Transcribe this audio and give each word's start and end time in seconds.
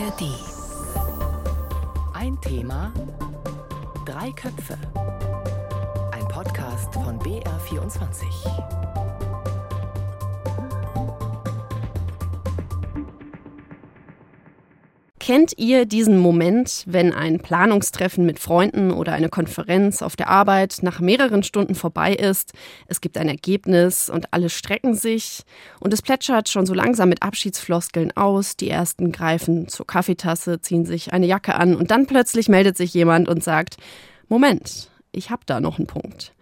ARD. 0.00 0.22
Ein 2.14 2.40
Thema, 2.40 2.90
drei 4.06 4.32
Köpfe. 4.32 4.78
Ein 6.12 6.26
Podcast 6.28 6.94
von 6.94 7.18
BR24. 7.18 8.24
Kennt 15.30 15.56
ihr 15.58 15.86
diesen 15.86 16.18
Moment, 16.18 16.82
wenn 16.88 17.12
ein 17.12 17.38
Planungstreffen 17.38 18.26
mit 18.26 18.40
Freunden 18.40 18.90
oder 18.90 19.12
eine 19.12 19.28
Konferenz 19.28 20.02
auf 20.02 20.16
der 20.16 20.28
Arbeit 20.28 20.78
nach 20.82 20.98
mehreren 20.98 21.44
Stunden 21.44 21.76
vorbei 21.76 22.14
ist? 22.14 22.52
Es 22.88 23.00
gibt 23.00 23.16
ein 23.16 23.28
Ergebnis 23.28 24.10
und 24.10 24.34
alle 24.34 24.50
strecken 24.50 24.96
sich 24.96 25.44
und 25.78 25.94
es 25.94 26.02
plätschert 26.02 26.48
schon 26.48 26.66
so 26.66 26.74
langsam 26.74 27.10
mit 27.10 27.22
Abschiedsfloskeln 27.22 28.10
aus. 28.16 28.56
Die 28.56 28.70
ersten 28.70 29.12
greifen 29.12 29.68
zur 29.68 29.86
Kaffeetasse, 29.86 30.62
ziehen 30.62 30.84
sich 30.84 31.12
eine 31.12 31.26
Jacke 31.26 31.54
an 31.54 31.76
und 31.76 31.92
dann 31.92 32.08
plötzlich 32.08 32.48
meldet 32.48 32.76
sich 32.76 32.92
jemand 32.92 33.28
und 33.28 33.44
sagt, 33.44 33.76
Moment, 34.28 34.90
ich 35.12 35.30
hab 35.30 35.46
da 35.46 35.60
noch 35.60 35.78
einen 35.78 35.86
Punkt. 35.86 36.32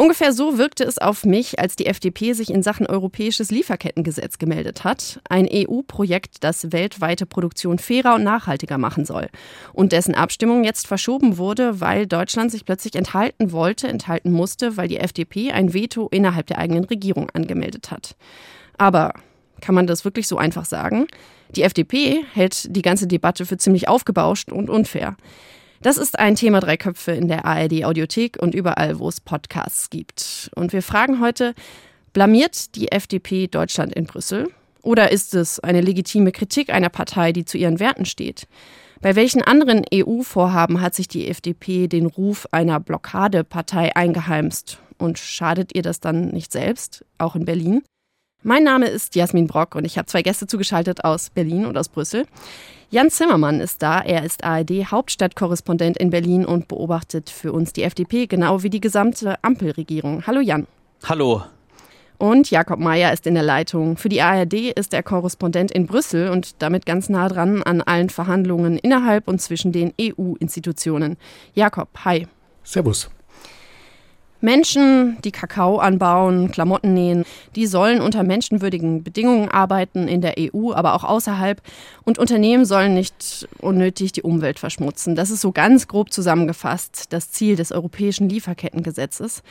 Ungefähr 0.00 0.32
so 0.32 0.58
wirkte 0.58 0.84
es 0.84 0.98
auf 0.98 1.24
mich, 1.24 1.58
als 1.58 1.74
die 1.74 1.86
FDP 1.86 2.32
sich 2.32 2.50
in 2.50 2.62
Sachen 2.62 2.86
europäisches 2.86 3.50
Lieferkettengesetz 3.50 4.38
gemeldet 4.38 4.84
hat. 4.84 5.18
Ein 5.28 5.48
EU-Projekt, 5.52 6.44
das 6.44 6.70
weltweite 6.70 7.26
Produktion 7.26 7.80
fairer 7.80 8.14
und 8.14 8.22
nachhaltiger 8.22 8.78
machen 8.78 9.04
soll. 9.04 9.26
Und 9.72 9.90
dessen 9.90 10.14
Abstimmung 10.14 10.62
jetzt 10.62 10.86
verschoben 10.86 11.36
wurde, 11.36 11.80
weil 11.80 12.06
Deutschland 12.06 12.52
sich 12.52 12.64
plötzlich 12.64 12.94
enthalten 12.94 13.50
wollte, 13.50 13.88
enthalten 13.88 14.30
musste, 14.30 14.76
weil 14.76 14.86
die 14.86 14.98
FDP 14.98 15.50
ein 15.50 15.74
Veto 15.74 16.06
innerhalb 16.12 16.46
der 16.46 16.58
eigenen 16.58 16.84
Regierung 16.84 17.28
angemeldet 17.30 17.90
hat. 17.90 18.14
Aber 18.76 19.14
kann 19.60 19.74
man 19.74 19.88
das 19.88 20.04
wirklich 20.04 20.28
so 20.28 20.38
einfach 20.38 20.64
sagen? 20.64 21.08
Die 21.56 21.64
FDP 21.64 22.22
hält 22.34 22.68
die 22.76 22.82
ganze 22.82 23.08
Debatte 23.08 23.46
für 23.46 23.56
ziemlich 23.56 23.88
aufgebauscht 23.88 24.52
und 24.52 24.70
unfair. 24.70 25.16
Das 25.80 25.96
ist 25.96 26.18
ein 26.18 26.34
Thema 26.34 26.58
drei 26.58 26.76
Köpfe 26.76 27.12
in 27.12 27.28
der 27.28 27.44
ARD 27.44 27.84
Audiothek 27.84 28.36
und 28.40 28.54
überall, 28.54 28.98
wo 28.98 29.08
es 29.08 29.20
Podcasts 29.20 29.90
gibt. 29.90 30.50
Und 30.56 30.72
wir 30.72 30.82
fragen 30.82 31.20
heute, 31.20 31.54
blamiert 32.12 32.74
die 32.74 32.90
FDP 32.90 33.46
Deutschland 33.46 33.92
in 33.94 34.04
Brüssel? 34.04 34.48
Oder 34.82 35.12
ist 35.12 35.34
es 35.34 35.60
eine 35.60 35.80
legitime 35.80 36.32
Kritik 36.32 36.70
einer 36.70 36.88
Partei, 36.88 37.32
die 37.32 37.44
zu 37.44 37.58
ihren 37.58 37.78
Werten 37.78 38.06
steht? 38.06 38.48
Bei 39.00 39.14
welchen 39.14 39.42
anderen 39.42 39.84
EU-Vorhaben 39.94 40.80
hat 40.80 40.94
sich 40.96 41.06
die 41.06 41.28
FDP 41.28 41.86
den 41.86 42.06
Ruf 42.06 42.48
einer 42.50 42.80
Blockadepartei 42.80 43.94
eingeheimst? 43.94 44.78
Und 44.98 45.20
schadet 45.20 45.76
ihr 45.76 45.82
das 45.82 46.00
dann 46.00 46.30
nicht 46.30 46.50
selbst, 46.50 47.04
auch 47.18 47.36
in 47.36 47.44
Berlin? 47.44 47.82
Mein 48.44 48.62
Name 48.62 48.86
ist 48.86 49.16
Jasmin 49.16 49.48
Brock 49.48 49.74
und 49.74 49.84
ich 49.84 49.98
habe 49.98 50.06
zwei 50.06 50.22
Gäste 50.22 50.46
zugeschaltet 50.46 51.04
aus 51.04 51.30
Berlin 51.30 51.66
und 51.66 51.76
aus 51.76 51.88
Brüssel. 51.88 52.24
Jan 52.88 53.10
Zimmermann 53.10 53.58
ist 53.58 53.82
da. 53.82 54.00
Er 54.00 54.22
ist 54.22 54.44
ARD-Hauptstadtkorrespondent 54.44 55.96
in 55.98 56.10
Berlin 56.10 56.46
und 56.46 56.68
beobachtet 56.68 57.30
für 57.30 57.52
uns 57.52 57.72
die 57.72 57.82
FDP, 57.82 58.26
genau 58.28 58.62
wie 58.62 58.70
die 58.70 58.80
gesamte 58.80 59.42
Ampelregierung. 59.42 60.24
Hallo 60.24 60.40
Jan. 60.40 60.68
Hallo. 61.04 61.42
Und 62.18 62.50
Jakob 62.50 62.78
Mayer 62.78 63.12
ist 63.12 63.26
in 63.26 63.34
der 63.34 63.42
Leitung. 63.42 63.96
Für 63.96 64.08
die 64.08 64.22
ARD 64.22 64.72
ist 64.76 64.94
er 64.94 65.02
Korrespondent 65.02 65.72
in 65.72 65.86
Brüssel 65.86 66.30
und 66.30 66.62
damit 66.62 66.86
ganz 66.86 67.08
nah 67.08 67.28
dran 67.28 67.64
an 67.64 67.80
allen 67.80 68.08
Verhandlungen 68.08 68.78
innerhalb 68.78 69.26
und 69.26 69.42
zwischen 69.42 69.72
den 69.72 69.92
EU-Institutionen. 70.00 71.16
Jakob, 71.54 71.88
hi. 72.04 72.28
Servus. 72.62 73.10
Menschen, 74.40 75.18
die 75.24 75.32
Kakao 75.32 75.78
anbauen, 75.78 76.50
Klamotten 76.50 76.94
nähen, 76.94 77.24
die 77.56 77.66
sollen 77.66 78.00
unter 78.00 78.22
menschenwürdigen 78.22 79.02
Bedingungen 79.02 79.48
arbeiten 79.48 80.06
in 80.06 80.20
der 80.20 80.34
EU, 80.38 80.72
aber 80.72 80.94
auch 80.94 81.04
außerhalb. 81.04 81.60
Und 82.04 82.18
Unternehmen 82.18 82.64
sollen 82.64 82.94
nicht 82.94 83.48
unnötig 83.60 84.12
die 84.12 84.22
Umwelt 84.22 84.58
verschmutzen. 84.58 85.16
Das 85.16 85.30
ist 85.30 85.40
so 85.40 85.52
ganz 85.52 85.88
grob 85.88 86.12
zusammengefasst 86.12 87.12
das 87.12 87.30
Ziel 87.30 87.56
des 87.56 87.72
europäischen 87.72 88.28
Lieferkettengesetzes. 88.28 89.42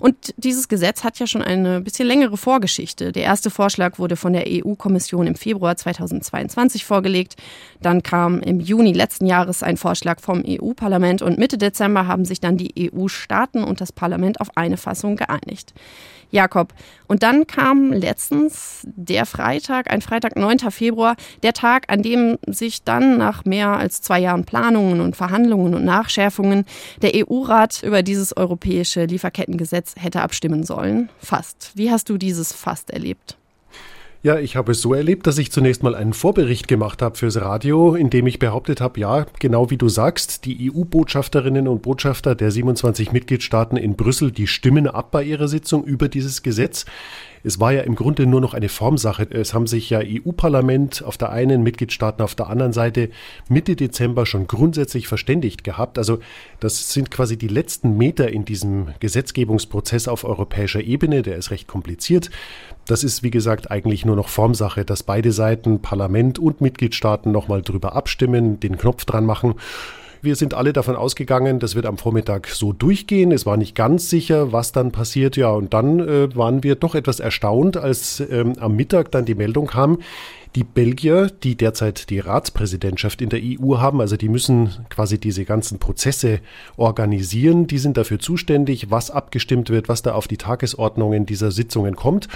Und 0.00 0.34
dieses 0.36 0.68
Gesetz 0.68 1.04
hat 1.04 1.18
ja 1.18 1.26
schon 1.26 1.42
eine 1.42 1.80
bisschen 1.80 2.06
längere 2.06 2.36
Vorgeschichte. 2.36 3.12
Der 3.12 3.22
erste 3.22 3.50
Vorschlag 3.50 3.98
wurde 3.98 4.16
von 4.16 4.32
der 4.32 4.44
EU-Kommission 4.46 5.26
im 5.26 5.34
Februar 5.34 5.76
2022 5.76 6.84
vorgelegt. 6.84 7.36
Dann 7.80 8.02
kam 8.02 8.40
im 8.40 8.60
Juni 8.60 8.92
letzten 8.92 9.26
Jahres 9.26 9.62
ein 9.62 9.76
Vorschlag 9.76 10.20
vom 10.20 10.42
EU-Parlament 10.46 11.22
und 11.22 11.38
Mitte 11.38 11.58
Dezember 11.58 12.06
haben 12.06 12.24
sich 12.24 12.40
dann 12.40 12.56
die 12.56 12.90
EU-Staaten 12.92 13.64
und 13.64 13.80
das 13.80 13.92
Parlament 13.92 14.40
auf 14.40 14.56
eine 14.56 14.76
Fassung 14.76 15.16
geeinigt. 15.16 15.74
Jakob. 16.30 16.72
Und 17.06 17.22
dann 17.22 17.46
kam 17.46 17.92
letztens 17.92 18.82
der 18.84 19.26
Freitag, 19.26 19.90
ein 19.90 20.02
Freitag, 20.02 20.36
9. 20.36 20.70
Februar, 20.70 21.16
der 21.42 21.52
Tag, 21.52 21.84
an 21.88 22.02
dem 22.02 22.38
sich 22.46 22.82
dann 22.82 23.18
nach 23.18 23.44
mehr 23.44 23.68
als 23.68 24.02
zwei 24.02 24.20
Jahren 24.20 24.44
Planungen 24.44 25.00
und 25.00 25.16
Verhandlungen 25.16 25.74
und 25.74 25.84
Nachschärfungen 25.84 26.64
der 27.02 27.12
EU-Rat 27.14 27.82
über 27.82 28.02
dieses 28.02 28.36
europäische 28.36 29.04
Lieferkettengesetz 29.04 29.94
hätte 29.96 30.22
abstimmen 30.22 30.64
sollen. 30.64 31.08
Fast. 31.18 31.72
Wie 31.74 31.90
hast 31.90 32.08
du 32.08 32.18
dieses 32.18 32.52
Fast 32.52 32.90
erlebt? 32.90 33.36
Ja, 34.22 34.38
ich 34.38 34.56
habe 34.56 34.72
es 34.72 34.80
so 34.80 34.94
erlebt, 34.94 35.26
dass 35.26 35.38
ich 35.38 35.52
zunächst 35.52 35.82
mal 35.82 35.94
einen 35.94 36.12
Vorbericht 36.12 36.68
gemacht 36.68 37.02
habe 37.02 37.16
fürs 37.16 37.40
Radio, 37.40 37.94
in 37.94 38.10
dem 38.10 38.26
ich 38.26 38.38
behauptet 38.38 38.80
habe, 38.80 38.98
ja, 38.98 39.26
genau 39.38 39.70
wie 39.70 39.76
du 39.76 39.88
sagst, 39.88 40.46
die 40.46 40.72
EU-Botschafterinnen 40.72 41.68
und 41.68 41.82
Botschafter 41.82 42.34
der 42.34 42.50
27 42.50 43.12
Mitgliedstaaten 43.12 43.76
in 43.76 43.94
Brüssel, 43.94 44.32
die 44.32 44.46
stimmen 44.46 44.88
ab 44.88 45.10
bei 45.10 45.22
ihrer 45.22 45.48
Sitzung 45.48 45.84
über 45.84 46.08
dieses 46.08 46.42
Gesetz. 46.42 46.86
Es 47.46 47.60
war 47.60 47.72
ja 47.72 47.82
im 47.82 47.94
Grunde 47.94 48.26
nur 48.26 48.40
noch 48.40 48.54
eine 48.54 48.68
Formsache. 48.68 49.22
Es 49.30 49.54
haben 49.54 49.68
sich 49.68 49.88
ja 49.88 50.00
EU-Parlament 50.02 51.04
auf 51.04 51.16
der 51.16 51.30
einen, 51.30 51.62
Mitgliedstaaten 51.62 52.20
auf 52.20 52.34
der 52.34 52.48
anderen 52.48 52.72
Seite 52.72 53.08
Mitte 53.48 53.76
Dezember 53.76 54.26
schon 54.26 54.48
grundsätzlich 54.48 55.06
verständigt 55.06 55.62
gehabt. 55.62 55.96
Also 55.96 56.18
das 56.58 56.92
sind 56.92 57.12
quasi 57.12 57.38
die 57.38 57.46
letzten 57.46 57.96
Meter 57.96 58.32
in 58.32 58.44
diesem 58.44 58.88
Gesetzgebungsprozess 58.98 60.08
auf 60.08 60.24
europäischer 60.24 60.82
Ebene. 60.82 61.22
Der 61.22 61.36
ist 61.36 61.52
recht 61.52 61.68
kompliziert. 61.68 62.30
Das 62.84 63.04
ist, 63.04 63.22
wie 63.22 63.30
gesagt, 63.30 63.70
eigentlich 63.70 64.04
nur 64.04 64.16
noch 64.16 64.28
Formsache, 64.28 64.84
dass 64.84 65.04
beide 65.04 65.30
Seiten, 65.30 65.80
Parlament 65.80 66.40
und 66.40 66.60
Mitgliedstaaten, 66.60 67.30
nochmal 67.30 67.62
drüber 67.62 67.94
abstimmen, 67.94 68.58
den 68.58 68.76
Knopf 68.76 69.04
dran 69.04 69.24
machen. 69.24 69.54
Wir 70.22 70.36
sind 70.36 70.54
alle 70.54 70.72
davon 70.72 70.96
ausgegangen, 70.96 71.58
das 71.58 71.74
wird 71.74 71.86
am 71.86 71.98
Vormittag 71.98 72.48
so 72.48 72.72
durchgehen. 72.72 73.32
Es 73.32 73.46
war 73.46 73.56
nicht 73.56 73.74
ganz 73.74 74.10
sicher, 74.10 74.52
was 74.52 74.72
dann 74.72 74.92
passiert. 74.92 75.36
Ja, 75.36 75.50
und 75.50 75.74
dann 75.74 76.00
äh, 76.00 76.34
waren 76.34 76.62
wir 76.62 76.74
doch 76.74 76.94
etwas 76.94 77.20
erstaunt, 77.20 77.76
als 77.76 78.20
ähm, 78.20 78.54
am 78.58 78.76
Mittag 78.76 79.10
dann 79.10 79.24
die 79.24 79.34
Meldung 79.34 79.66
kam, 79.66 79.98
die 80.56 80.64
Belgier, 80.64 81.30
die 81.42 81.54
derzeit 81.54 82.08
die 82.08 82.18
Ratspräsidentschaft 82.18 83.20
in 83.20 83.28
der 83.28 83.40
EU 83.42 83.76
haben, 83.76 84.00
also 84.00 84.16
die 84.16 84.30
müssen 84.30 84.70
quasi 84.88 85.18
diese 85.18 85.44
ganzen 85.44 85.78
Prozesse 85.78 86.40
organisieren, 86.78 87.66
die 87.66 87.76
sind 87.76 87.98
dafür 87.98 88.18
zuständig, 88.18 88.90
was 88.90 89.10
abgestimmt 89.10 89.68
wird, 89.68 89.90
was 89.90 90.00
da 90.00 90.14
auf 90.14 90.28
die 90.28 90.38
Tagesordnungen 90.38 91.26
dieser 91.26 91.50
Sitzungen 91.50 91.94
kommt. 91.94 92.28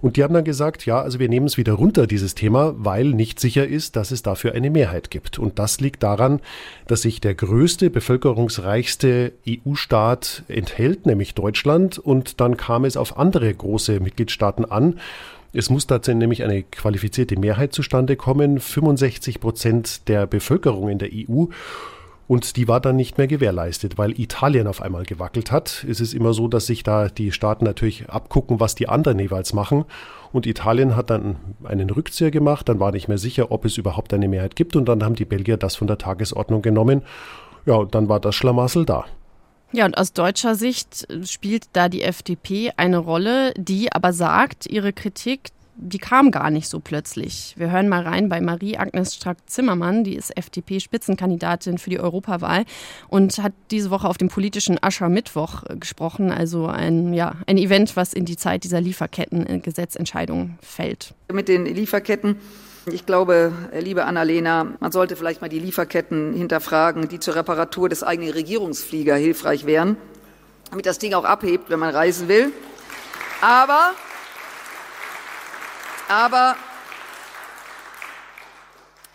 Und 0.00 0.16
die 0.16 0.24
haben 0.24 0.34
dann 0.34 0.44
gesagt, 0.44 0.86
ja, 0.86 1.00
also 1.00 1.20
wir 1.20 1.28
nehmen 1.28 1.46
es 1.46 1.56
wieder 1.56 1.72
runter, 1.72 2.08
dieses 2.08 2.34
Thema, 2.34 2.74
weil 2.76 3.06
nicht 3.06 3.38
sicher 3.38 3.66
ist, 3.66 3.94
dass 3.94 4.10
es 4.10 4.22
dafür 4.22 4.54
eine 4.54 4.70
Mehrheit 4.70 5.10
gibt. 5.10 5.38
Und 5.38 5.58
das 5.60 5.80
liegt 5.80 6.02
daran, 6.02 6.40
dass 6.88 7.02
sich 7.02 7.20
der 7.20 7.34
größte, 7.34 7.90
bevölkerungsreichste 7.90 9.32
EU-Staat 9.48 10.42
enthält, 10.48 11.06
nämlich 11.06 11.34
Deutschland. 11.34 11.98
Und 11.98 12.40
dann 12.40 12.56
kam 12.56 12.84
es 12.84 12.96
auf 12.96 13.18
andere 13.18 13.52
große 13.54 14.00
Mitgliedstaaten 14.00 14.64
an. 14.64 14.98
Es 15.52 15.70
muss 15.70 15.86
dazu 15.86 16.12
nämlich 16.12 16.42
eine 16.42 16.62
qualifizierte 16.62 17.38
Mehrheit 17.38 17.72
zustande 17.72 18.16
kommen, 18.16 18.60
65 18.60 19.40
Prozent 19.40 20.08
der 20.08 20.26
Bevölkerung 20.26 20.88
in 20.88 20.98
der 20.98 21.08
EU. 21.12 21.46
Und 22.26 22.56
die 22.56 22.68
war 22.68 22.80
dann 22.80 22.96
nicht 22.96 23.16
mehr 23.16 23.26
gewährleistet, 23.26 23.96
weil 23.96 24.20
Italien 24.20 24.66
auf 24.66 24.82
einmal 24.82 25.04
gewackelt 25.04 25.50
hat. 25.50 25.86
Es 25.88 25.98
ist 25.98 26.12
immer 26.12 26.34
so, 26.34 26.46
dass 26.46 26.66
sich 26.66 26.82
da 26.82 27.08
die 27.08 27.32
Staaten 27.32 27.64
natürlich 27.64 28.10
abgucken, 28.10 28.60
was 28.60 28.74
die 28.74 28.90
anderen 28.90 29.18
jeweils 29.18 29.54
machen. 29.54 29.86
Und 30.30 30.46
Italien 30.46 30.94
hat 30.94 31.08
dann 31.08 31.36
einen 31.64 31.88
Rückzieher 31.88 32.30
gemacht, 32.30 32.68
dann 32.68 32.80
war 32.80 32.92
nicht 32.92 33.08
mehr 33.08 33.16
sicher, 33.16 33.50
ob 33.50 33.64
es 33.64 33.78
überhaupt 33.78 34.12
eine 34.12 34.28
Mehrheit 34.28 34.56
gibt. 34.56 34.76
Und 34.76 34.86
dann 34.86 35.02
haben 35.02 35.14
die 35.14 35.24
Belgier 35.24 35.56
das 35.56 35.76
von 35.76 35.86
der 35.86 35.96
Tagesordnung 35.96 36.60
genommen. 36.60 37.00
Ja, 37.64 37.76
und 37.76 37.94
dann 37.94 38.10
war 38.10 38.20
das 38.20 38.34
Schlamassel 38.34 38.84
da. 38.84 39.06
Ja, 39.72 39.84
und 39.84 39.98
aus 39.98 40.12
deutscher 40.12 40.54
Sicht 40.54 41.06
spielt 41.24 41.64
da 41.74 41.88
die 41.88 42.02
FDP 42.02 42.72
eine 42.76 42.98
Rolle, 42.98 43.52
die 43.56 43.92
aber 43.92 44.12
sagt, 44.12 44.66
ihre 44.66 44.94
Kritik, 44.94 45.50
die 45.76 45.98
kam 45.98 46.30
gar 46.30 46.50
nicht 46.50 46.68
so 46.68 46.80
plötzlich. 46.80 47.54
Wir 47.56 47.70
hören 47.70 47.88
mal 47.88 48.02
rein 48.02 48.28
bei 48.28 48.40
Marie-Agnes 48.40 49.14
Strack-Zimmermann, 49.14 50.04
die 50.04 50.16
ist 50.16 50.36
FDP-Spitzenkandidatin 50.36 51.78
für 51.78 51.90
die 51.90 52.00
Europawahl 52.00 52.64
und 53.08 53.38
hat 53.42 53.52
diese 53.70 53.90
Woche 53.90 54.08
auf 54.08 54.18
dem 54.18 54.28
politischen 54.28 54.82
Aschermittwoch 54.82 55.64
gesprochen, 55.78 56.32
also 56.32 56.66
ein, 56.66 57.12
ja, 57.12 57.36
ein 57.46 57.58
Event, 57.58 57.94
was 57.94 58.12
in 58.12 58.24
die 58.24 58.36
Zeit 58.36 58.64
dieser 58.64 58.80
Lieferketten-Gesetzentscheidung 58.80 60.58
fällt. 60.62 61.14
Mit 61.30 61.48
den 61.48 61.66
Lieferketten 61.66 62.36
ich 62.92 63.06
glaube, 63.06 63.52
liebe 63.72 64.04
Annalena, 64.04 64.66
man 64.80 64.92
sollte 64.92 65.16
vielleicht 65.16 65.40
mal 65.40 65.48
die 65.48 65.58
Lieferketten 65.58 66.32
hinterfragen, 66.32 67.08
die 67.08 67.18
zur 67.18 67.34
Reparatur 67.34 67.88
des 67.88 68.02
eigenen 68.02 68.32
Regierungsflieger 68.32 69.16
hilfreich 69.16 69.66
wären, 69.66 69.96
damit 70.70 70.86
das 70.86 70.98
Ding 70.98 71.14
auch 71.14 71.24
abhebt, 71.24 71.70
wenn 71.70 71.78
man 71.78 71.94
reisen 71.94 72.28
will. 72.28 72.52
Aber, 73.40 73.92
aber 76.08 76.56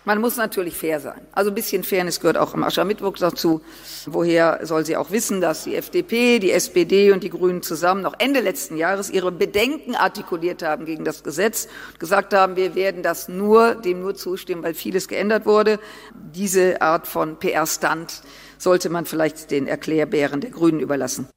Man 0.05 0.19
muss 0.19 0.35
natürlich 0.35 0.75
fair 0.75 0.99
sein. 0.99 1.21
Also 1.31 1.49
ein 1.49 1.55
bisschen 1.55 1.83
Fairness 1.83 2.19
gehört 2.19 2.37
auch 2.37 2.53
am 2.53 2.63
Aschermittwoch 2.63 3.15
dazu. 3.17 3.61
Woher 4.05 4.59
soll 4.65 4.85
sie 4.85 4.97
auch 4.97 5.11
wissen, 5.11 5.39
dass 5.39 5.63
die 5.63 5.75
FDP, 5.75 6.39
die 6.39 6.51
SPD 6.51 7.13
und 7.13 7.23
die 7.23 7.29
Grünen 7.29 7.61
zusammen 7.61 8.01
noch 8.01 8.15
Ende 8.19 8.41
letzten 8.41 8.75
Jahres 8.75 9.09
ihre 9.09 9.31
Bedenken 9.31 9.95
artikuliert 9.95 10.61
haben 10.61 10.85
gegen 10.85 11.05
das 11.05 11.23
Gesetz, 11.23 11.69
gesagt 11.99 12.33
haben, 12.33 12.57
wir 12.57 12.75
werden 12.75 13.01
das 13.01 13.29
nur, 13.29 13.75
dem 13.75 14.01
nur 14.01 14.13
zustimmen, 14.15 14.61
weil 14.63 14.73
vieles 14.73 15.07
geändert 15.07 15.45
wurde. 15.45 15.79
Diese 16.13 16.81
Art 16.81 17.07
von 17.07 17.39
PR-Stand 17.39 18.23
sollte 18.57 18.89
man 18.89 19.05
vielleicht 19.05 19.51
den 19.51 19.67
Erklärbären 19.67 20.41
der 20.41 20.51
Grünen 20.51 20.81
überlassen. 20.81 21.29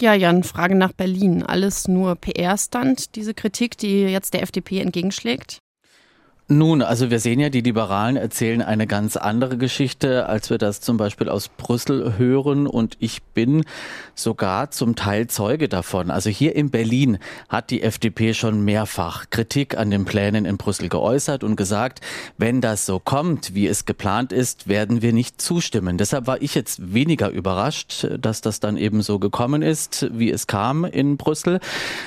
Ja, 0.00 0.14
Jan, 0.14 0.44
Frage 0.44 0.74
nach 0.74 0.92
Berlin. 0.92 1.42
Alles 1.42 1.88
nur 1.88 2.16
PR-Stand, 2.16 3.16
diese 3.16 3.34
Kritik, 3.34 3.76
die 3.76 4.04
jetzt 4.04 4.32
der 4.32 4.42
FDP 4.42 4.80
entgegenschlägt? 4.80 5.58
Nun, 6.46 6.82
also 6.82 7.10
wir 7.10 7.20
sehen 7.20 7.40
ja, 7.40 7.48
die 7.48 7.62
Liberalen 7.62 8.16
erzählen 8.16 8.60
eine 8.60 8.86
ganz 8.86 9.16
andere 9.16 9.56
Geschichte, 9.56 10.26
als 10.26 10.50
wir 10.50 10.58
das 10.58 10.82
zum 10.82 10.98
Beispiel 10.98 11.30
aus 11.30 11.48
Brüssel 11.48 12.18
hören. 12.18 12.66
Und 12.66 12.98
ich 13.00 13.22
bin 13.22 13.64
sogar 14.14 14.70
zum 14.70 14.94
Teil 14.94 15.26
Zeuge 15.28 15.70
davon. 15.70 16.10
Also 16.10 16.28
hier 16.28 16.54
in 16.54 16.68
Berlin 16.68 17.16
hat 17.48 17.70
die 17.70 17.82
FDP 17.82 18.34
schon 18.34 18.62
mehrfach 18.62 19.30
Kritik 19.30 19.78
an 19.78 19.90
den 19.90 20.04
Plänen 20.04 20.44
in 20.44 20.58
Brüssel 20.58 20.90
geäußert 20.90 21.44
und 21.44 21.56
gesagt, 21.56 22.02
wenn 22.36 22.60
das 22.60 22.84
so 22.84 23.00
kommt, 23.00 23.54
wie 23.54 23.66
es 23.66 23.86
geplant 23.86 24.30
ist, 24.30 24.68
werden 24.68 25.00
wir 25.00 25.14
nicht 25.14 25.40
zustimmen. 25.40 25.96
Deshalb 25.96 26.26
war 26.26 26.42
ich 26.42 26.54
jetzt 26.54 26.92
weniger 26.92 27.30
überrascht, 27.30 28.06
dass 28.18 28.42
das 28.42 28.60
dann 28.60 28.76
eben 28.76 29.00
so 29.00 29.18
gekommen 29.18 29.62
ist, 29.62 30.10
wie 30.12 30.30
es 30.30 30.46
kam 30.46 30.84
in 30.84 31.16
Brüssel. 31.16 31.58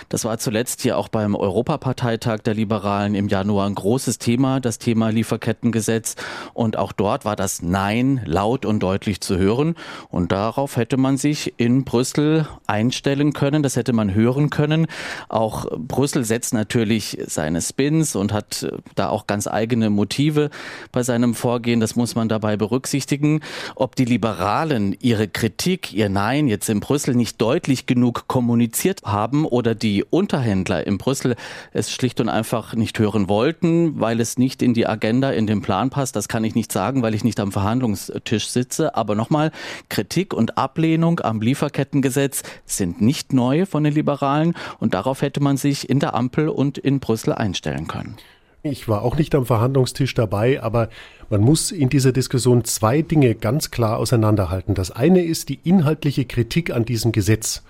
Das 0.09 0.25
war 0.25 0.37
zuletzt 0.37 0.83
hier 0.83 0.95
auch 0.95 1.07
beim 1.07 1.33
Europaparteitag 1.33 2.41
der 2.41 2.53
Liberalen 2.53 3.15
im 3.15 3.29
Januar 3.29 3.65
ein 3.65 3.73
großes 3.73 4.19
Thema, 4.19 4.26
das 4.35 4.77
Thema 4.77 5.09
Lieferkettengesetz. 5.09 6.15
Und 6.53 6.77
auch 6.77 6.91
dort 6.91 7.23
war 7.23 7.35
das 7.37 7.61
Nein 7.61 8.21
laut 8.25 8.65
und 8.65 8.81
deutlich 8.83 9.21
zu 9.21 9.37
hören. 9.37 9.75
Und 10.09 10.31
darauf 10.33 10.75
hätte 10.75 10.97
man 10.97 11.17
sich 11.17 11.53
in 11.57 11.85
Brüssel 11.85 12.47
einstellen 12.67 13.31
können. 13.31 13.63
Das 13.63 13.77
hätte 13.77 13.93
man 13.93 14.13
hören 14.13 14.49
können. 14.49 14.87
Auch 15.29 15.65
Brüssel 15.77 16.25
setzt 16.25 16.53
natürlich 16.53 17.17
seine 17.25 17.61
Spins 17.61 18.15
und 18.15 18.33
hat 18.33 18.67
da 18.95 19.09
auch 19.09 19.27
ganz 19.27 19.47
eigene 19.47 19.89
Motive 19.89 20.49
bei 20.91 21.03
seinem 21.03 21.33
Vorgehen. 21.33 21.79
Das 21.79 21.95
muss 21.95 22.15
man 22.15 22.27
dabei 22.27 22.57
berücksichtigen. 22.57 23.39
Ob 23.75 23.95
die 23.95 24.05
Liberalen 24.05 24.95
ihre 24.99 25.29
Kritik, 25.29 25.93
ihr 25.93 26.09
Nein 26.09 26.47
jetzt 26.47 26.67
in 26.69 26.81
Brüssel 26.81 27.15
nicht 27.15 27.41
deutlich 27.41 27.85
genug 27.85 28.27
kommuniziert 28.27 29.03
haben 29.03 29.45
oder 29.45 29.73
die 29.73 30.03
Unterhändler 30.03 30.85
in 30.85 30.97
Brüssel 30.97 31.35
es 31.71 31.91
schlicht 31.91 32.19
und 32.19 32.29
einfach 32.29 32.73
nicht 32.73 32.99
hören 32.99 33.29
wollten, 33.29 33.99
weil 33.99 34.16
weil 34.17 34.21
es 34.21 34.39
nicht 34.39 34.63
in 34.63 34.73
die 34.73 34.87
Agenda, 34.87 35.29
in 35.29 35.45
den 35.45 35.61
Plan 35.61 35.91
passt. 35.91 36.15
Das 36.15 36.27
kann 36.27 36.43
ich 36.43 36.55
nicht 36.55 36.71
sagen, 36.71 37.03
weil 37.03 37.13
ich 37.13 37.23
nicht 37.23 37.39
am 37.39 37.51
Verhandlungstisch 37.51 38.47
sitze. 38.47 38.95
Aber 38.95 39.13
nochmal, 39.13 39.51
Kritik 39.89 40.33
und 40.33 40.57
Ablehnung 40.57 41.19
am 41.19 41.39
Lieferkettengesetz 41.39 42.41
sind 42.65 42.99
nicht 42.99 43.31
neu 43.31 43.67
von 43.67 43.83
den 43.83 43.93
Liberalen 43.93 44.55
und 44.79 44.95
darauf 44.95 45.21
hätte 45.21 45.39
man 45.39 45.55
sich 45.55 45.87
in 45.87 45.99
der 45.99 46.15
Ampel 46.15 46.49
und 46.49 46.79
in 46.79 46.99
Brüssel 46.99 47.31
einstellen 47.31 47.87
können. 47.87 48.17
Ich 48.63 48.87
war 48.87 49.03
auch 49.03 49.17
nicht 49.17 49.35
am 49.35 49.45
Verhandlungstisch 49.45 50.15
dabei, 50.15 50.63
aber 50.63 50.89
man 51.29 51.41
muss 51.41 51.69
in 51.71 51.89
dieser 51.89 52.11
Diskussion 52.11 52.63
zwei 52.63 53.03
Dinge 53.03 53.35
ganz 53.35 53.69
klar 53.69 53.99
auseinanderhalten. 53.99 54.73
Das 54.73 54.89
eine 54.89 55.23
ist 55.23 55.49
die 55.49 55.59
inhaltliche 55.63 56.25
Kritik 56.25 56.71
an 56.71 56.85
diesem 56.85 57.11
Gesetz 57.11 57.61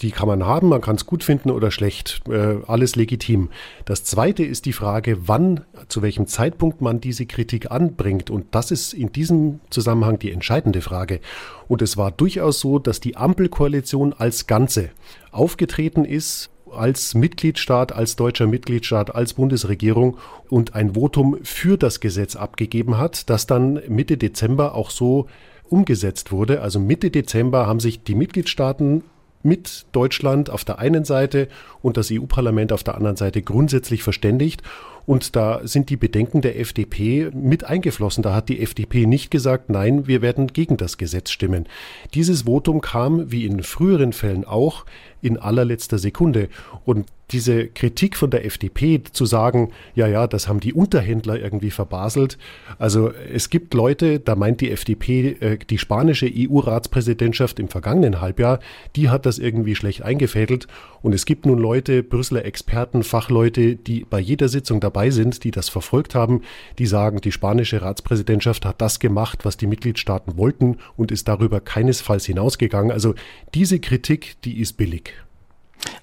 die 0.00 0.10
kann 0.10 0.28
man 0.28 0.44
haben, 0.44 0.68
man 0.68 0.80
kann 0.80 0.96
es 0.96 1.06
gut 1.06 1.24
finden 1.24 1.50
oder 1.50 1.70
schlecht, 1.70 2.22
äh, 2.28 2.56
alles 2.66 2.96
legitim. 2.96 3.50
Das 3.84 4.04
Zweite 4.04 4.44
ist 4.44 4.66
die 4.66 4.72
Frage, 4.72 5.28
wann, 5.28 5.64
zu 5.88 6.02
welchem 6.02 6.26
Zeitpunkt 6.26 6.80
man 6.80 7.00
diese 7.00 7.26
Kritik 7.26 7.70
anbringt. 7.70 8.30
Und 8.30 8.46
das 8.54 8.70
ist 8.70 8.94
in 8.94 9.12
diesem 9.12 9.60
Zusammenhang 9.70 10.18
die 10.18 10.32
entscheidende 10.32 10.80
Frage. 10.80 11.20
Und 11.68 11.82
es 11.82 11.96
war 11.96 12.10
durchaus 12.10 12.60
so, 12.60 12.78
dass 12.78 13.00
die 13.00 13.16
Ampelkoalition 13.16 14.12
als 14.12 14.46
Ganze 14.46 14.90
aufgetreten 15.32 16.04
ist 16.04 16.50
als 16.72 17.14
Mitgliedstaat, 17.14 17.90
als 17.90 18.14
deutscher 18.14 18.46
Mitgliedstaat, 18.46 19.12
als 19.12 19.34
Bundesregierung 19.34 20.18
und 20.48 20.76
ein 20.76 20.94
Votum 20.94 21.38
für 21.42 21.76
das 21.76 21.98
Gesetz 21.98 22.36
abgegeben 22.36 22.96
hat, 22.96 23.28
das 23.28 23.46
dann 23.48 23.80
Mitte 23.88 24.16
Dezember 24.16 24.74
auch 24.76 24.90
so 24.90 25.26
umgesetzt 25.68 26.32
wurde. 26.32 26.60
Also 26.60 26.78
Mitte 26.80 27.10
Dezember 27.10 27.66
haben 27.66 27.80
sich 27.80 28.02
die 28.02 28.14
Mitgliedstaaten 28.14 29.02
mit 29.42 29.86
Deutschland 29.92 30.50
auf 30.50 30.64
der 30.64 30.78
einen 30.78 31.04
Seite 31.04 31.48
und 31.82 31.96
das 31.96 32.10
EU-Parlament 32.12 32.72
auf 32.72 32.84
der 32.84 32.94
anderen 32.94 33.16
Seite 33.16 33.42
grundsätzlich 33.42 34.02
verständigt. 34.02 34.62
Und 35.06 35.36
da 35.36 35.60
sind 35.64 35.90
die 35.90 35.96
Bedenken 35.96 36.40
der 36.40 36.58
FDP 36.58 37.30
mit 37.32 37.64
eingeflossen. 37.64 38.22
Da 38.22 38.34
hat 38.34 38.48
die 38.48 38.60
FDP 38.60 39.06
nicht 39.06 39.30
gesagt, 39.30 39.70
nein, 39.70 40.06
wir 40.06 40.22
werden 40.22 40.48
gegen 40.48 40.76
das 40.76 40.98
Gesetz 40.98 41.30
stimmen. 41.30 41.66
Dieses 42.14 42.42
Votum 42.42 42.80
kam, 42.80 43.30
wie 43.30 43.46
in 43.46 43.62
früheren 43.62 44.12
Fällen 44.12 44.44
auch, 44.44 44.84
in 45.22 45.36
allerletzter 45.36 45.98
Sekunde. 45.98 46.48
Und 46.84 47.06
diese 47.30 47.68
Kritik 47.68 48.16
von 48.16 48.30
der 48.30 48.44
FDP 48.44 49.02
zu 49.12 49.24
sagen, 49.24 49.70
ja, 49.94 50.08
ja, 50.08 50.26
das 50.26 50.48
haben 50.48 50.58
die 50.58 50.72
Unterhändler 50.72 51.38
irgendwie 51.38 51.70
verbaselt. 51.70 52.38
Also 52.78 53.12
es 53.12 53.50
gibt 53.50 53.74
Leute, 53.74 54.18
da 54.18 54.34
meint 54.34 54.60
die 54.60 54.70
FDP, 54.70 55.36
äh, 55.40 55.58
die 55.58 55.78
spanische 55.78 56.26
EU-Ratspräsidentschaft 56.26 57.60
im 57.60 57.68
vergangenen 57.68 58.20
Halbjahr, 58.20 58.58
die 58.96 59.10
hat 59.10 59.26
das 59.26 59.38
irgendwie 59.38 59.76
schlecht 59.76 60.02
eingefädelt. 60.02 60.66
Und 61.02 61.14
es 61.14 61.24
gibt 61.24 61.46
nun 61.46 61.58
Leute, 61.58 62.02
Brüsseler 62.02 62.44
Experten, 62.44 63.04
Fachleute, 63.04 63.76
die 63.76 64.04
bei 64.08 64.18
jeder 64.18 64.48
Sitzung 64.48 64.80
dabei 64.80 64.89
sind, 65.10 65.44
die 65.44 65.50
das 65.50 65.68
verfolgt 65.68 66.14
haben, 66.14 66.42
die 66.78 66.86
sagen, 66.86 67.20
die 67.20 67.32
spanische 67.32 67.82
Ratspräsidentschaft 67.82 68.64
hat 68.64 68.80
das 68.80 68.98
gemacht, 68.98 69.44
was 69.44 69.56
die 69.56 69.66
Mitgliedstaaten 69.66 70.36
wollten 70.36 70.78
und 70.96 71.10
ist 71.10 71.28
darüber 71.28 71.60
keinesfalls 71.60 72.26
hinausgegangen. 72.26 72.92
Also 72.92 73.14
diese 73.54 73.80
Kritik, 73.80 74.36
die 74.44 74.60
ist 74.60 74.76
billig. 74.76 75.14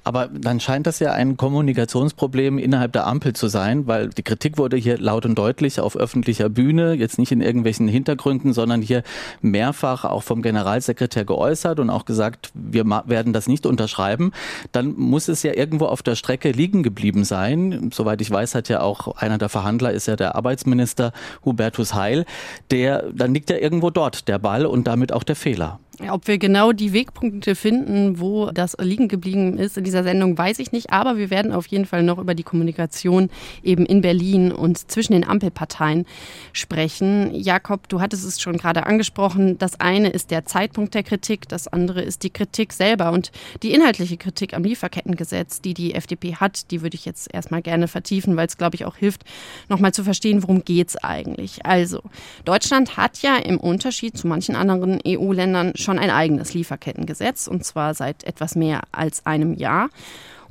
Aber 0.03 0.27
dann 0.27 0.59
scheint 0.59 0.87
das 0.87 0.99
ja 0.99 1.11
ein 1.11 1.35
Kommunikationsproblem 1.35 2.57
innerhalb 2.59 2.93
der 2.93 3.07
Ampel 3.07 3.33
zu 3.33 3.47
sein, 3.47 3.87
weil 3.87 4.09
die 4.09 4.23
Kritik 4.23 4.57
wurde 4.57 4.77
hier 4.77 4.97
laut 4.97 5.25
und 5.25 5.35
deutlich 5.35 5.79
auf 5.81 5.97
öffentlicher 5.97 6.47
Bühne, 6.47 6.93
jetzt 6.93 7.19
nicht 7.19 7.31
in 7.31 7.41
irgendwelchen 7.41 7.87
Hintergründen, 7.87 8.53
sondern 8.53 8.81
hier 8.81 9.03
mehrfach 9.41 10.05
auch 10.05 10.23
vom 10.23 10.41
Generalsekretär 10.41 11.25
geäußert 11.25 11.79
und 11.79 11.89
auch 11.89 12.05
gesagt, 12.05 12.51
wir 12.53 12.85
werden 13.05 13.33
das 13.33 13.47
nicht 13.47 13.65
unterschreiben. 13.65 14.31
Dann 14.71 14.95
muss 14.95 15.27
es 15.27 15.43
ja 15.43 15.53
irgendwo 15.53 15.85
auf 15.87 16.01
der 16.01 16.15
Strecke 16.15 16.51
liegen 16.51 16.83
geblieben 16.83 17.25
sein. 17.25 17.89
Soweit 17.93 18.21
ich 18.21 18.31
weiß, 18.31 18.55
hat 18.55 18.69
ja 18.69 18.81
auch 18.81 19.17
einer 19.17 19.37
der 19.37 19.49
Verhandler 19.49 19.91
ist 19.91 20.07
ja 20.07 20.15
der 20.15 20.35
Arbeitsminister 20.35 21.11
Hubertus 21.43 21.93
Heil. 21.93 22.25
Der, 22.71 23.11
dann 23.13 23.33
liegt 23.33 23.49
ja 23.49 23.57
irgendwo 23.57 23.89
dort 23.89 24.27
der 24.27 24.39
Ball 24.39 24.65
und 24.65 24.87
damit 24.87 25.11
auch 25.11 25.23
der 25.23 25.35
Fehler. 25.35 25.79
Ob 26.09 26.27
wir 26.27 26.37
genau 26.37 26.73
die 26.73 26.93
Wegpunkte 26.93 27.55
finden, 27.55 28.19
wo 28.19 28.51
das 28.51 28.77
liegen 28.79 29.07
geblieben 29.07 29.57
ist 29.57 29.77
in 29.79 29.83
dieser 29.83 30.03
Sendung, 30.03 30.37
weiß 30.37 30.59
ich 30.59 30.71
nicht. 30.71 30.91
Aber 30.91 31.17
wir 31.17 31.31
werden 31.31 31.51
auf 31.51 31.65
jeden 31.67 31.85
Fall 31.85 32.03
noch 32.03 32.19
über 32.19 32.35
die 32.35 32.43
Kommunikation 32.43 33.31
eben 33.63 33.83
in 33.83 34.01
Berlin 34.01 34.51
und 34.51 34.91
zwischen 34.91 35.13
den 35.13 35.27
Ampelparteien 35.27 36.05
sprechen. 36.53 37.33
Jakob, 37.33 37.89
du 37.89 37.99
hattest 37.99 38.25
es 38.25 38.39
schon 38.39 38.57
gerade 38.57 38.85
angesprochen. 38.85 39.57
Das 39.57 39.79
eine 39.79 40.09
ist 40.09 40.29
der 40.29 40.45
Zeitpunkt 40.45 40.93
der 40.93 41.01
Kritik, 41.01 41.49
das 41.49 41.67
andere 41.67 42.03
ist 42.03 42.21
die 42.21 42.29
Kritik 42.29 42.73
selber 42.73 43.11
und 43.11 43.31
die 43.63 43.73
inhaltliche 43.73 44.17
Kritik 44.17 44.53
am 44.53 44.63
Lieferkettengesetz, 44.63 45.61
die 45.61 45.73
die 45.73 45.95
FDP 45.95 46.35
hat. 46.35 46.69
Die 46.69 46.83
würde 46.83 46.95
ich 46.95 47.05
jetzt 47.05 47.33
erstmal 47.33 47.63
gerne 47.63 47.87
vertiefen, 47.87 48.35
weil 48.35 48.45
es, 48.45 48.57
glaube 48.57 48.75
ich, 48.75 48.85
auch 48.85 48.97
hilft, 48.97 49.23
nochmal 49.67 49.93
zu 49.93 50.03
verstehen, 50.03 50.43
worum 50.43 50.63
geht 50.63 50.89
es 50.89 50.97
eigentlich. 50.97 51.65
Also, 51.65 52.01
Deutschland 52.45 52.97
hat 52.97 53.23
ja 53.23 53.37
im 53.37 53.59
Unterschied 53.59 54.15
zu 54.15 54.27
manchen 54.27 54.55
anderen 54.55 54.99
EU-Ländern 55.05 55.73
ein 55.99 56.09
eigenes 56.09 56.53
Lieferkettengesetz, 56.53 57.47
und 57.47 57.63
zwar 57.63 57.93
seit 57.93 58.23
etwas 58.23 58.55
mehr 58.55 58.81
als 58.91 59.25
einem 59.25 59.53
Jahr. 59.53 59.89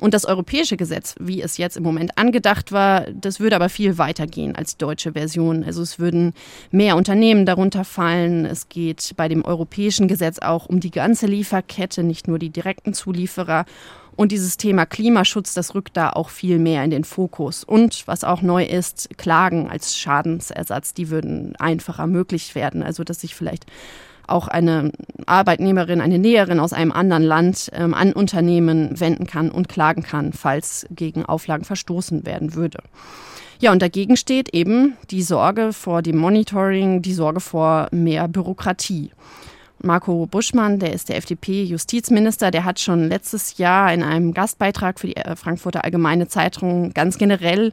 Und 0.00 0.12
das 0.12 0.26
europäische 0.26 0.76
Gesetz, 0.76 1.14
wie 1.18 1.40
es 1.40 1.56
jetzt 1.56 1.76
im 1.76 1.82
Moment 1.82 2.18
angedacht 2.18 2.70
war, 2.70 3.06
das 3.12 3.40
würde 3.40 3.56
aber 3.56 3.68
viel 3.68 3.96
weiter 3.96 4.26
gehen 4.26 4.54
als 4.54 4.76
die 4.76 4.84
deutsche 4.84 5.12
Version. 5.12 5.64
Also 5.64 5.82
es 5.82 5.98
würden 5.98 6.34
mehr 6.70 6.96
Unternehmen 6.96 7.46
darunter 7.46 7.84
fallen. 7.84 8.44
Es 8.44 8.68
geht 8.68 9.14
bei 9.16 9.28
dem 9.28 9.44
europäischen 9.44 10.06
Gesetz 10.06 10.38
auch 10.38 10.66
um 10.66 10.80
die 10.80 10.90
ganze 10.90 11.26
Lieferkette, 11.26 12.02
nicht 12.02 12.28
nur 12.28 12.38
die 12.38 12.50
direkten 12.50 12.92
Zulieferer. 12.92 13.64
Und 14.16 14.32
dieses 14.32 14.56
Thema 14.56 14.86
Klimaschutz, 14.86 15.52
das 15.52 15.74
rückt 15.74 15.96
da 15.96 16.10
auch 16.10 16.30
viel 16.30 16.58
mehr 16.58 16.82
in 16.84 16.90
den 16.90 17.04
Fokus. 17.04 17.64
Und 17.64 18.06
was 18.06 18.24
auch 18.24 18.40
neu 18.42 18.64
ist, 18.64 19.10
Klagen 19.18 19.68
als 19.68 19.96
Schadensersatz, 19.96 20.94
die 20.94 21.10
würden 21.10 21.54
einfacher 21.56 22.06
möglich 22.06 22.54
werden. 22.54 22.82
Also 22.82 23.04
dass 23.04 23.20
sich 23.20 23.34
vielleicht 23.34 23.66
auch 24.28 24.48
eine 24.48 24.92
Arbeitnehmerin, 25.26 26.00
eine 26.00 26.18
Näherin 26.18 26.60
aus 26.60 26.72
einem 26.72 26.92
anderen 26.92 27.22
Land 27.22 27.70
ähm, 27.72 27.94
an 27.94 28.12
Unternehmen 28.12 28.98
wenden 28.98 29.26
kann 29.26 29.50
und 29.50 29.68
klagen 29.68 30.02
kann, 30.02 30.32
falls 30.32 30.86
gegen 30.90 31.24
Auflagen 31.24 31.64
verstoßen 31.64 32.26
werden 32.26 32.54
würde. 32.54 32.78
Ja, 33.58 33.72
und 33.72 33.80
dagegen 33.80 34.16
steht 34.16 34.52
eben 34.54 34.96
die 35.10 35.22
Sorge 35.22 35.72
vor 35.72 36.02
dem 36.02 36.18
Monitoring, 36.18 37.00
die 37.00 37.14
Sorge 37.14 37.40
vor 37.40 37.88
mehr 37.90 38.28
Bürokratie. 38.28 39.10
Marco 39.82 40.26
Buschmann, 40.26 40.78
der 40.78 40.92
ist 40.92 41.08
der 41.08 41.16
FDP-Justizminister, 41.16 42.50
der 42.50 42.64
hat 42.64 42.80
schon 42.80 43.08
letztes 43.08 43.58
Jahr 43.58 43.92
in 43.92 44.02
einem 44.02 44.32
Gastbeitrag 44.34 44.98
für 44.98 45.06
die 45.06 45.16
äh, 45.16 45.36
Frankfurter 45.36 45.84
Allgemeine 45.84 46.28
Zeitung 46.28 46.92
ganz 46.92 47.18
generell 47.18 47.72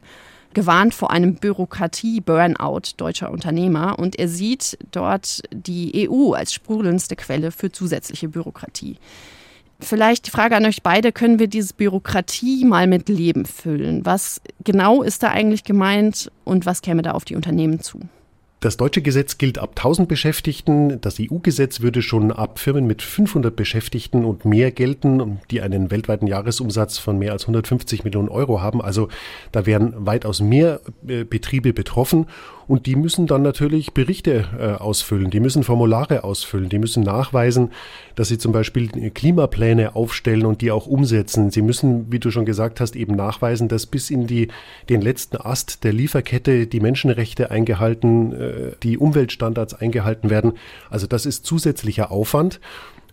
gewarnt 0.54 0.94
vor 0.94 1.10
einem 1.10 1.34
Bürokratie-Burnout 1.34 2.94
deutscher 2.96 3.30
Unternehmer 3.30 3.98
und 3.98 4.18
er 4.18 4.28
sieht 4.28 4.78
dort 4.92 5.42
die 5.52 6.08
EU 6.08 6.32
als 6.32 6.54
sprudelndste 6.54 7.16
Quelle 7.16 7.50
für 7.50 7.70
zusätzliche 7.70 8.28
Bürokratie. 8.28 8.96
Vielleicht 9.80 10.26
die 10.26 10.30
Frage 10.30 10.56
an 10.56 10.64
euch 10.64 10.82
beide, 10.82 11.12
können 11.12 11.38
wir 11.38 11.48
diese 11.48 11.74
Bürokratie 11.74 12.64
mal 12.64 12.86
mit 12.86 13.08
Leben 13.08 13.44
füllen? 13.44 14.06
Was 14.06 14.40
genau 14.62 15.02
ist 15.02 15.22
da 15.22 15.30
eigentlich 15.30 15.64
gemeint 15.64 16.30
und 16.44 16.64
was 16.64 16.80
käme 16.80 17.02
da 17.02 17.10
auf 17.10 17.24
die 17.24 17.36
Unternehmen 17.36 17.80
zu? 17.80 18.00
Das 18.64 18.78
deutsche 18.78 19.02
Gesetz 19.02 19.36
gilt 19.36 19.58
ab 19.58 19.72
1000 19.76 20.08
Beschäftigten. 20.08 20.98
Das 21.02 21.20
EU-Gesetz 21.20 21.82
würde 21.82 22.00
schon 22.00 22.32
ab 22.32 22.58
Firmen 22.58 22.86
mit 22.86 23.02
500 23.02 23.54
Beschäftigten 23.54 24.24
und 24.24 24.46
mehr 24.46 24.70
gelten, 24.70 25.38
die 25.50 25.60
einen 25.60 25.90
weltweiten 25.90 26.26
Jahresumsatz 26.26 26.96
von 26.96 27.18
mehr 27.18 27.32
als 27.32 27.42
150 27.42 28.04
Millionen 28.04 28.30
Euro 28.30 28.62
haben. 28.62 28.80
Also 28.80 29.08
da 29.52 29.66
wären 29.66 30.06
weitaus 30.06 30.40
mehr 30.40 30.80
äh, 31.06 31.24
Betriebe 31.24 31.74
betroffen. 31.74 32.24
Und 32.66 32.86
die 32.86 32.96
müssen 32.96 33.26
dann 33.26 33.42
natürlich 33.42 33.92
Berichte 33.92 34.46
äh, 34.58 34.82
ausfüllen, 34.82 35.30
die 35.30 35.40
müssen 35.40 35.64
Formulare 35.64 36.24
ausfüllen, 36.24 36.68
die 36.68 36.78
müssen 36.78 37.02
nachweisen, 37.02 37.70
dass 38.14 38.28
sie 38.28 38.38
zum 38.38 38.52
Beispiel 38.52 38.88
Klimapläne 39.10 39.94
aufstellen 39.96 40.46
und 40.46 40.60
die 40.60 40.70
auch 40.70 40.86
umsetzen. 40.86 41.50
Sie 41.50 41.62
müssen, 41.62 42.10
wie 42.10 42.18
du 42.18 42.30
schon 42.30 42.44
gesagt 42.44 42.80
hast, 42.80 42.96
eben 42.96 43.14
nachweisen, 43.14 43.68
dass 43.68 43.86
bis 43.86 44.10
in 44.10 44.26
die, 44.26 44.48
den 44.88 45.00
letzten 45.00 45.36
Ast 45.36 45.84
der 45.84 45.92
Lieferkette 45.92 46.66
die 46.66 46.80
Menschenrechte 46.80 47.50
eingehalten, 47.50 48.32
äh, 48.32 48.72
die 48.82 48.98
Umweltstandards 48.98 49.74
eingehalten 49.74 50.30
werden. 50.30 50.54
Also 50.90 51.06
das 51.06 51.26
ist 51.26 51.44
zusätzlicher 51.44 52.10
Aufwand. 52.10 52.60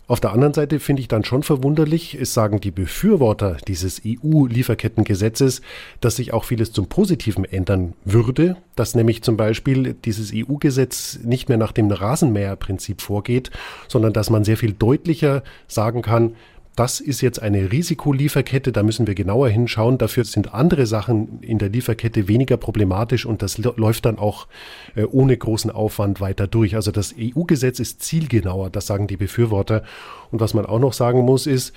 Auf 0.07 0.19
der 0.19 0.33
anderen 0.33 0.53
Seite 0.53 0.79
finde 0.79 1.01
ich 1.01 1.07
dann 1.07 1.23
schon 1.23 1.41
verwunderlich, 1.41 2.15
es 2.19 2.33
sagen 2.33 2.59
die 2.59 2.71
Befürworter 2.71 3.57
dieses 3.67 4.01
EU-Lieferkettengesetzes, 4.05 5.61
dass 6.01 6.17
sich 6.17 6.33
auch 6.33 6.43
vieles 6.43 6.73
zum 6.73 6.87
Positiven 6.87 7.45
ändern 7.45 7.93
würde, 8.03 8.57
dass 8.75 8.93
nämlich 8.93 9.21
zum 9.21 9.37
Beispiel 9.37 9.93
dieses 9.93 10.33
EU-Gesetz 10.35 11.19
nicht 11.23 11.47
mehr 11.47 11.57
nach 11.57 11.71
dem 11.71 11.89
Rasenmäherprinzip 11.89 13.01
vorgeht, 13.01 13.51
sondern 13.87 14.11
dass 14.11 14.29
man 14.29 14.43
sehr 14.43 14.57
viel 14.57 14.73
deutlicher 14.73 15.43
sagen 15.67 16.01
kann, 16.01 16.35
das 16.75 17.01
ist 17.01 17.21
jetzt 17.21 17.41
eine 17.41 17.71
Risikolieferkette, 17.71 18.71
da 18.71 18.81
müssen 18.81 19.05
wir 19.05 19.13
genauer 19.13 19.49
hinschauen. 19.49 19.97
Dafür 19.97 20.23
sind 20.23 20.53
andere 20.53 20.85
Sachen 20.85 21.41
in 21.41 21.57
der 21.57 21.69
Lieferkette 21.69 22.27
weniger 22.27 22.57
problematisch 22.57 23.25
und 23.25 23.41
das 23.41 23.57
läuft 23.57 24.05
dann 24.05 24.17
auch 24.17 24.47
äh, 24.95 25.03
ohne 25.03 25.35
großen 25.35 25.69
Aufwand 25.69 26.21
weiter 26.21 26.47
durch. 26.47 26.75
Also 26.75 26.91
das 26.91 27.13
EU-Gesetz 27.19 27.79
ist 27.79 28.01
zielgenauer, 28.01 28.69
das 28.69 28.87
sagen 28.87 29.07
die 29.07 29.17
Befürworter. 29.17 29.83
Und 30.31 30.39
was 30.39 30.53
man 30.53 30.65
auch 30.65 30.79
noch 30.79 30.93
sagen 30.93 31.21
muss, 31.21 31.47
ist, 31.47 31.73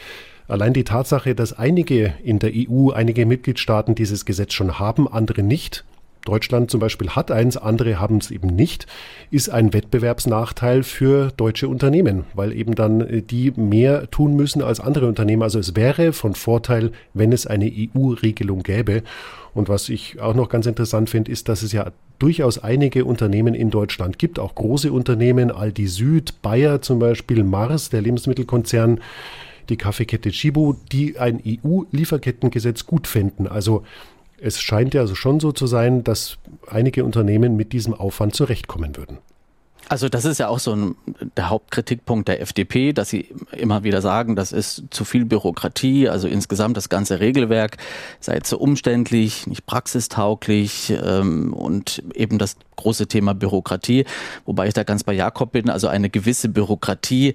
Allein 0.47 0.75
die 0.75 0.85
Tatsache, 0.85 1.35
dass 1.35 1.55
einige 1.55 2.13
in 2.23 2.39
der 2.39 2.51
EU, 2.55 2.91
einige 2.91 3.25
Mitgliedstaaten 3.25 3.95
dieses 3.95 4.27
Gesetz 4.27 4.53
schon 4.53 4.79
haben, 4.79 5.11
andere 5.11 5.43
nicht, 5.43 5.85
Deutschland 6.25 6.71
zum 6.71 6.81
Beispiel 6.81 7.11
hat 7.11 7.31
eins, 7.31 7.57
andere 7.57 8.01
haben 8.01 8.17
es 8.17 8.31
eben 8.31 8.49
nicht, 8.49 8.87
ist 9.31 9.51
ein 9.51 9.75
Wettbewerbsnachteil 9.75 10.83
für 10.83 11.31
deutsche 11.37 11.69
Unternehmen, 11.69 12.25
weil 12.35 12.53
eben 12.53 12.75
dann 12.75 13.01
äh, 13.03 13.23
die 13.23 13.53
mehr 13.57 14.11
tun 14.11 14.35
müssen 14.35 14.63
als 14.63 14.81
andere 14.81 15.07
Unternehmen. 15.07 15.43
Also 15.43 15.59
es 15.59 15.77
wäre 15.77 16.13
von 16.13 16.35
Vorteil, 16.35 16.93
wenn 17.13 17.33
es 17.33 17.47
eine 17.47 17.71
EU-Regelung 17.71 18.63
gäbe. 18.63 19.03
Und 19.53 19.69
was 19.69 19.89
ich 19.89 20.21
auch 20.21 20.35
noch 20.35 20.49
ganz 20.49 20.67
interessant 20.67 21.11
finde, 21.11 21.31
ist, 21.31 21.49
dass 21.49 21.63
es 21.63 21.73
ja 21.73 21.93
durchaus 22.19 22.59
einige 22.59 23.05
Unternehmen 23.05 23.55
in 23.55 23.71
Deutschland 23.71 24.19
gibt, 24.19 24.39
auch 24.39 24.55
große 24.55 24.93
Unternehmen, 24.93 25.51
Aldi 25.51 25.87
Süd, 25.87 26.43
Bayer 26.43 26.81
zum 26.81 26.99
Beispiel, 26.99 27.45
Mars, 27.45 27.91
der 27.91 28.01
Lebensmittelkonzern, 28.01 29.01
die 29.69 29.77
Kaffeekette 29.77 30.31
Chibo, 30.31 30.77
die 30.93 31.19
ein 31.19 31.41
EU-Lieferkettengesetz 31.47 32.87
gut 32.87 33.07
fänden. 33.07 33.47
Also 33.47 33.85
es 34.45 34.61
scheint 34.61 34.93
ja 34.93 35.01
also 35.01 35.15
schon 35.15 35.41
so 35.41 35.53
zu 35.53 35.67
sein, 35.67 36.05
dass 36.05 36.37
einige 36.67 37.05
Unternehmen 37.05 37.57
mit 37.57 37.73
diesem 37.73 37.95
Aufwand 37.95 38.35
zurechtkommen 38.35 38.95
würden. 38.97 39.19
Also 39.89 40.09
das 40.09 40.25
ist 40.25 40.39
ja 40.39 40.49
auch 40.49 40.59
so 40.59 40.75
ein, 40.75 40.95
der 41.37 41.51
Hauptkritikpunkt 41.51 42.29
der 42.29 42.41
FDP, 42.41 42.93
dass 42.93 43.11
sie 43.11 43.29
immer 43.53 43.85
wieder 43.85 44.01
sagen, 44.01 44.35
das 44.37 44.53
ist 44.53 44.85
zu 44.91 45.05
viel 45.05 45.25
Bürokratie, 45.25 46.09
also 46.09 46.27
insgesamt 46.27 46.77
das 46.77 46.89
ganze 46.89 47.21
Regelwerk 47.21 47.77
sei 48.21 48.41
zu 48.41 48.59
umständlich, 48.59 49.47
nicht 49.47 49.67
praxistauglich 49.67 50.93
ähm, 51.05 51.53
und 51.53 52.03
eben 52.15 52.39
das 52.39 52.57
große 52.77 53.07
Thema 53.07 53.35
Bürokratie, 53.35 54.05
wobei 54.45 54.69
ich 54.69 54.75
da 54.75 54.83
ganz 54.83 55.05
bei 55.05 55.13
Jakob 55.13 55.53
bin. 55.53 55.71
Also 55.71 55.89
eine 55.89 56.11
gewisse 56.11 56.49
Bürokratie 56.49 57.35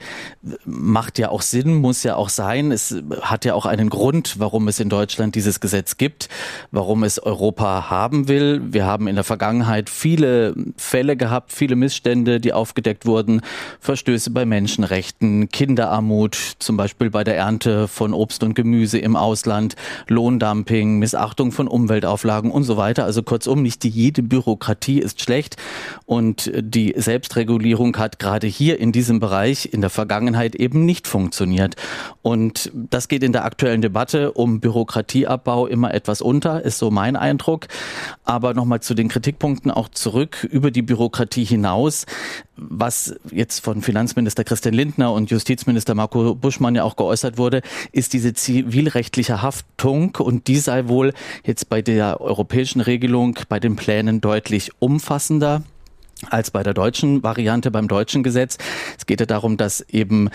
macht 0.66 1.18
ja 1.20 1.30
auch 1.30 1.42
Sinn, 1.42 1.76
muss 1.76 2.04
ja 2.04 2.16
auch 2.16 2.30
sein. 2.30 2.72
Es 2.72 2.96
hat 3.22 3.46
ja 3.46 3.54
auch 3.54 3.66
einen 3.66 3.90
Grund, 3.90 4.40
warum 4.40 4.68
es 4.68 4.80
in 4.80 4.90
Deutschland 4.90 5.36
dieses 5.36 5.60
Gesetz 5.60 5.98
gibt, 5.98 6.30
warum 6.72 7.04
es 7.04 7.20
Europa 7.20 7.90
haben 7.90 8.28
will. 8.28 8.62
Wir 8.74 8.86
haben 8.86 9.08
in 9.08 9.16
der 9.16 9.24
Vergangenheit 9.24 9.90
viele 9.90 10.56
Fälle 10.78 11.16
gehabt, 11.16 11.52
viele 11.52 11.76
Missstände, 11.76 12.39
die 12.40 12.54
aufgedeckt 12.54 13.06
wurden, 13.06 13.42
Verstöße 13.80 14.32
bei 14.32 14.46
Menschenrechten, 14.46 15.50
Kinderarmut, 15.50 16.38
zum 16.60 16.78
Beispiel 16.78 17.10
bei 17.10 17.24
der 17.24 17.38
Ernte 17.38 17.88
von 17.88 18.14
Obst 18.14 18.44
und 18.44 18.54
Gemüse 18.54 18.98
im 19.00 19.16
Ausland, 19.16 19.76
Lohndumping, 20.08 21.00
Missachtung 21.00 21.52
von 21.52 21.68
Umweltauflagen 21.68 22.52
und 22.52 22.64
so 22.64 22.78
weiter. 22.78 23.06
Also 23.06 23.24
kurzum, 23.24 23.62
nicht 23.62 23.84
jede 23.86 24.24
Bürokratie 24.24 25.00
ist 25.00 25.22
schlecht. 25.22 25.58
Und 26.06 26.52
die 26.56 26.94
Selbstregulierung 26.96 27.98
hat 27.98 28.20
gerade 28.20 28.48
hier 28.48 28.80
in 28.80 28.92
diesem 28.92 29.20
Bereich 29.20 29.70
in 29.72 29.82
der 29.82 29.90
Vergangenheit 29.90 30.56
eben 30.56 30.86
nicht 30.86 31.08
funktioniert. 31.08 31.76
Und 32.22 32.72
das 32.74 33.08
geht 33.08 33.24
in 33.24 33.34
der 33.34 33.46
aktuellen 33.46 33.82
Debatte 33.82 34.32
um 34.34 34.60
Bürokratieabbau 34.60 35.68
immer 35.68 35.94
etwas 35.94 36.22
unter, 36.22 36.64
ist 36.64 36.78
so 36.78 36.92
mein 36.92 37.16
Eindruck. 37.16 37.68
Aber 38.24 38.54
nochmal 38.54 38.82
zu 38.82 38.94
den 38.94 39.08
Kritikpunkten 39.08 39.72
auch 39.72 39.90
zurück 39.90 40.48
über 40.50 40.72
die 40.72 40.82
Bürokratie 40.82 41.46
hinaus 41.46 42.06
was 42.56 43.16
jetzt 43.32 43.64
von 43.64 43.82
Finanzminister 43.82 44.44
Christian 44.44 44.74
Lindner 44.74 45.14
und 45.14 45.30
Justizminister 45.32 45.96
Marco 45.96 46.36
Buschmann 46.36 46.76
ja 46.76 46.84
auch 46.84 46.96
geäußert 46.96 47.38
wurde, 47.38 47.62
ist 47.92 48.14
diese 48.14 48.34
zivilrechtliche 48.34 49.42
Haftung 49.42 50.16
und 50.18 50.48
die 50.48 50.58
sei 50.58 50.88
wohl 50.88 51.14
jetzt 51.46 51.70
bei 51.70 51.82
der 51.82 52.22
europäischen 52.22 52.82
Regelung, 52.82 53.38
bei 53.50 53.60
den 53.60 53.76
Plänen 53.76 54.22
deutlich 54.22 54.72
umfassender 54.80 55.64
als 56.30 56.52
bei 56.52 56.64
der 56.64 56.74
deutschen 56.74 57.24
Variante, 57.24 57.72
beim 57.72 57.88
deutschen 57.88 58.24
Gesetz. 58.24 58.58
Es 58.98 59.06
geht 59.06 59.20
ja 59.20 59.26
darum, 59.26 59.58
dass 59.58 59.82
eben 59.82 60.30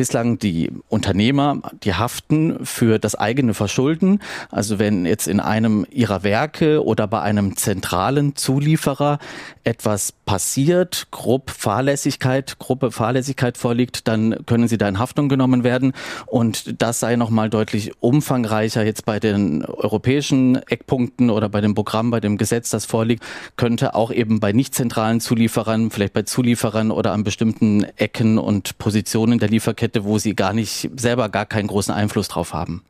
bislang 0.00 0.38
die 0.38 0.72
Unternehmer, 0.88 1.60
die 1.84 1.92
haften 1.92 2.64
für 2.64 2.98
das 2.98 3.16
eigene 3.16 3.52
Verschulden. 3.52 4.20
Also 4.50 4.78
wenn 4.78 5.04
jetzt 5.04 5.28
in 5.28 5.40
einem 5.40 5.84
ihrer 5.90 6.22
Werke 6.22 6.82
oder 6.82 7.06
bei 7.06 7.20
einem 7.20 7.54
zentralen 7.58 8.34
Zulieferer 8.34 9.18
etwas 9.62 10.12
passiert, 10.24 11.08
grob 11.10 11.50
Fahrlässigkeit, 11.50 12.58
grobe 12.58 12.92
Fahrlässigkeit 12.92 13.58
vorliegt, 13.58 14.08
dann 14.08 14.46
können 14.46 14.68
sie 14.68 14.78
da 14.78 14.88
in 14.88 14.98
Haftung 14.98 15.28
genommen 15.28 15.64
werden. 15.64 15.92
Und 16.24 16.80
das 16.80 17.00
sei 17.00 17.16
nochmal 17.16 17.50
deutlich 17.50 17.92
umfangreicher 18.00 18.82
jetzt 18.82 19.04
bei 19.04 19.20
den 19.20 19.66
europäischen 19.66 20.56
Eckpunkten 20.66 21.28
oder 21.28 21.50
bei 21.50 21.60
dem 21.60 21.74
Programm, 21.74 22.10
bei 22.10 22.20
dem 22.20 22.38
Gesetz, 22.38 22.70
das 22.70 22.86
vorliegt, 22.86 23.22
könnte 23.56 23.94
auch 23.94 24.10
eben 24.10 24.40
bei 24.40 24.52
nicht 24.52 24.74
zentralen 24.74 25.20
Zulieferern, 25.20 25.90
vielleicht 25.90 26.14
bei 26.14 26.22
Zulieferern 26.22 26.90
oder 26.90 27.12
an 27.12 27.22
bestimmten 27.22 27.84
Ecken 27.96 28.38
und 28.38 28.78
Positionen 28.78 29.38
der 29.38 29.50
Lieferkette 29.50 29.89
Städte, 29.90 30.04
wo 30.04 30.18
sie 30.18 30.36
gar 30.36 30.52
nicht 30.52 30.88
selber 30.96 31.28
gar 31.28 31.46
keinen 31.46 31.66
großen 31.66 31.92
Einfluss 31.92 32.28
drauf 32.28 32.54
haben. 32.54 32.84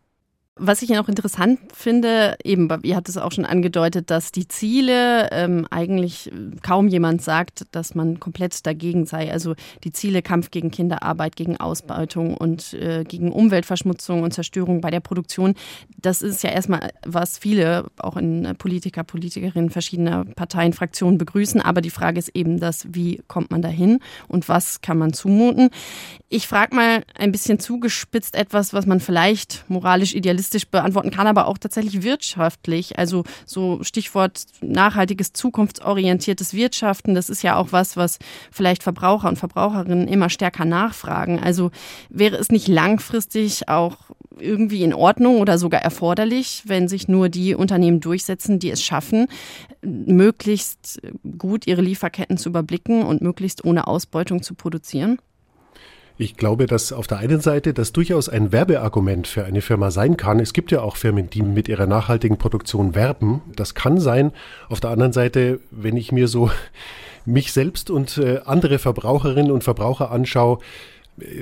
Was 0.63 0.83
ich 0.83 0.91
ja 0.91 0.99
noch 0.99 1.09
interessant 1.09 1.59
finde, 1.73 2.37
eben, 2.45 2.69
ihr 2.83 2.95
habt 2.95 3.09
es 3.09 3.17
auch 3.17 3.33
schon 3.33 3.47
angedeutet, 3.47 4.11
dass 4.11 4.31
die 4.31 4.47
Ziele 4.47 5.31
ähm, 5.33 5.67
eigentlich 5.71 6.31
kaum 6.63 6.87
jemand 6.87 7.23
sagt, 7.23 7.65
dass 7.73 7.95
man 7.95 8.21
komplett 8.21 8.67
dagegen 8.67 9.07
sei. 9.07 9.33
Also 9.33 9.55
die 9.85 9.93
Ziele 9.93 10.21
Kampf 10.21 10.51
gegen 10.51 10.71
Kinderarbeit, 10.71 11.35
gegen 11.35 11.57
Ausbeutung 11.57 12.37
und 12.37 12.75
äh, 12.75 13.05
gegen 13.05 13.33
Umweltverschmutzung 13.33 14.23
und 14.23 14.35
Zerstörung 14.35 14.83
bei 14.83 14.91
der 14.91 15.01
Produktion, 15.01 15.55
das 15.97 16.21
ist 16.21 16.43
ja 16.43 16.51
erstmal, 16.51 16.91
was 17.07 17.39
viele 17.39 17.87
auch 17.97 18.19
in 18.19 18.55
Politiker, 18.59 19.03
Politikerinnen 19.03 19.71
verschiedener 19.71 20.27
Parteien, 20.27 20.75
Fraktionen 20.75 21.17
begrüßen. 21.17 21.63
Aber 21.63 21.81
die 21.81 21.89
Frage 21.89 22.19
ist 22.19 22.37
eben 22.37 22.61
das, 22.61 22.87
wie 22.93 23.23
kommt 23.29 23.51
man 23.51 23.63
dahin 23.63 24.01
und 24.29 24.47
was 24.51 24.83
kann 24.83 24.99
man 24.99 25.15
zumuten? 25.15 25.71
Ich 26.29 26.47
frage 26.47 26.77
mal 26.77 27.03
ein 27.15 27.33
bisschen 27.33 27.59
zugespitzt 27.59 28.37
etwas, 28.37 28.75
was 28.75 28.85
man 28.85 29.01
vielleicht 29.01 29.65
moralisch 29.69 30.15
idealistisch 30.15 30.50
realistisch 30.51 30.69
beantworten 30.69 31.11
kann, 31.11 31.27
aber 31.27 31.47
auch 31.47 31.59
tatsächlich 31.59 32.03
wirtschaftlich. 32.03 32.99
Also 32.99 33.25
so 33.47 33.83
Stichwort 33.83 34.45
nachhaltiges, 34.61 35.33
zukunftsorientiertes 35.33 36.55
Wirtschaften, 36.55 37.15
das 37.15 37.31
ist 37.31 37.43
ja 37.43 37.57
auch 37.57 37.69
was, 37.71 37.97
was 37.97 38.19
vielleicht 38.51 38.83
Verbraucher 38.83 39.29
und 39.29 39.39
Verbraucherinnen 39.39 40.09
immer 40.09 40.29
stärker 40.29 40.65
nachfragen. 40.65 41.39
Also 41.39 41.71
wäre 42.09 42.37
es 42.37 42.51
nicht 42.51 42.69
langfristig 42.69 43.69
auch 43.69 43.97
irgendwie 44.39 44.83
in 44.83 44.95
Ordnung 44.95 45.39
oder 45.39 45.59
sogar 45.59 45.83
erforderlich, 45.83 46.63
wenn 46.67 46.89
sich 46.89 47.09
nur 47.09 47.29
die 47.29 47.55
Unternehmen 47.55 48.01
durchsetzen, 48.01 48.59
die 48.59 48.71
es 48.71 48.83
schaffen, 48.83 49.27
möglichst 49.83 51.01
gut 51.39 51.67
ihre 51.67 51.83
Lieferketten 51.83 52.39
zu 52.39 52.49
überblicken 52.49 53.03
und 53.03 53.21
möglichst 53.23 53.65
ohne 53.65 53.87
Ausbeutung 53.87 54.43
zu 54.43 54.55
produzieren? 54.55 55.19
Ich 56.21 56.37
glaube, 56.37 56.67
dass 56.67 56.93
auf 56.93 57.07
der 57.07 57.17
einen 57.17 57.41
Seite 57.41 57.73
das 57.73 57.93
durchaus 57.93 58.29
ein 58.29 58.53
Werbeargument 58.53 59.27
für 59.27 59.47
eine 59.47 59.63
Firma 59.63 59.91
sein 59.91 60.19
kann. 60.19 60.39
Es 60.39 60.53
gibt 60.53 60.71
ja 60.71 60.83
auch 60.83 60.97
Firmen, 60.97 61.31
die 61.31 61.41
mit 61.41 61.67
ihrer 61.67 61.87
nachhaltigen 61.87 62.37
Produktion 62.37 62.95
werben. 62.95 63.41
Das 63.57 63.75
kann 63.75 63.99
sein. 63.99 64.33
Auf 64.69 64.81
der 64.81 64.91
anderen 64.91 65.15
Seite, 65.15 65.61
wenn 65.71 65.97
ich 65.97 66.13
mir 66.13 66.29
so 66.29 66.51
mich 67.25 67.55
selbst 67.55 67.89
und 67.89 68.19
äh, 68.19 68.41
andere 68.45 68.79
Verbraucherinnen 68.79 69.51
und 69.51 69.65
Verbraucher 69.65 70.11
anschaue, 70.11 70.59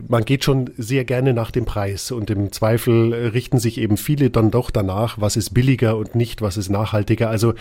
man 0.06 0.24
geht 0.24 0.44
schon 0.44 0.70
sehr 0.78 1.04
gerne 1.04 1.34
nach 1.34 1.50
dem 1.50 1.64
Preis 1.64 2.12
und 2.12 2.30
im 2.30 2.52
Zweifel 2.52 3.12
richten 3.32 3.58
sich 3.58 3.78
eben 3.78 3.96
viele 3.96 4.30
dann 4.30 4.52
doch 4.52 4.70
danach, 4.70 5.20
was 5.20 5.36
ist 5.36 5.54
billiger 5.54 5.96
und 5.96 6.14
nicht, 6.14 6.40
was 6.40 6.56
ist 6.56 6.68
nachhaltiger. 6.68 7.28
Also 7.28 7.54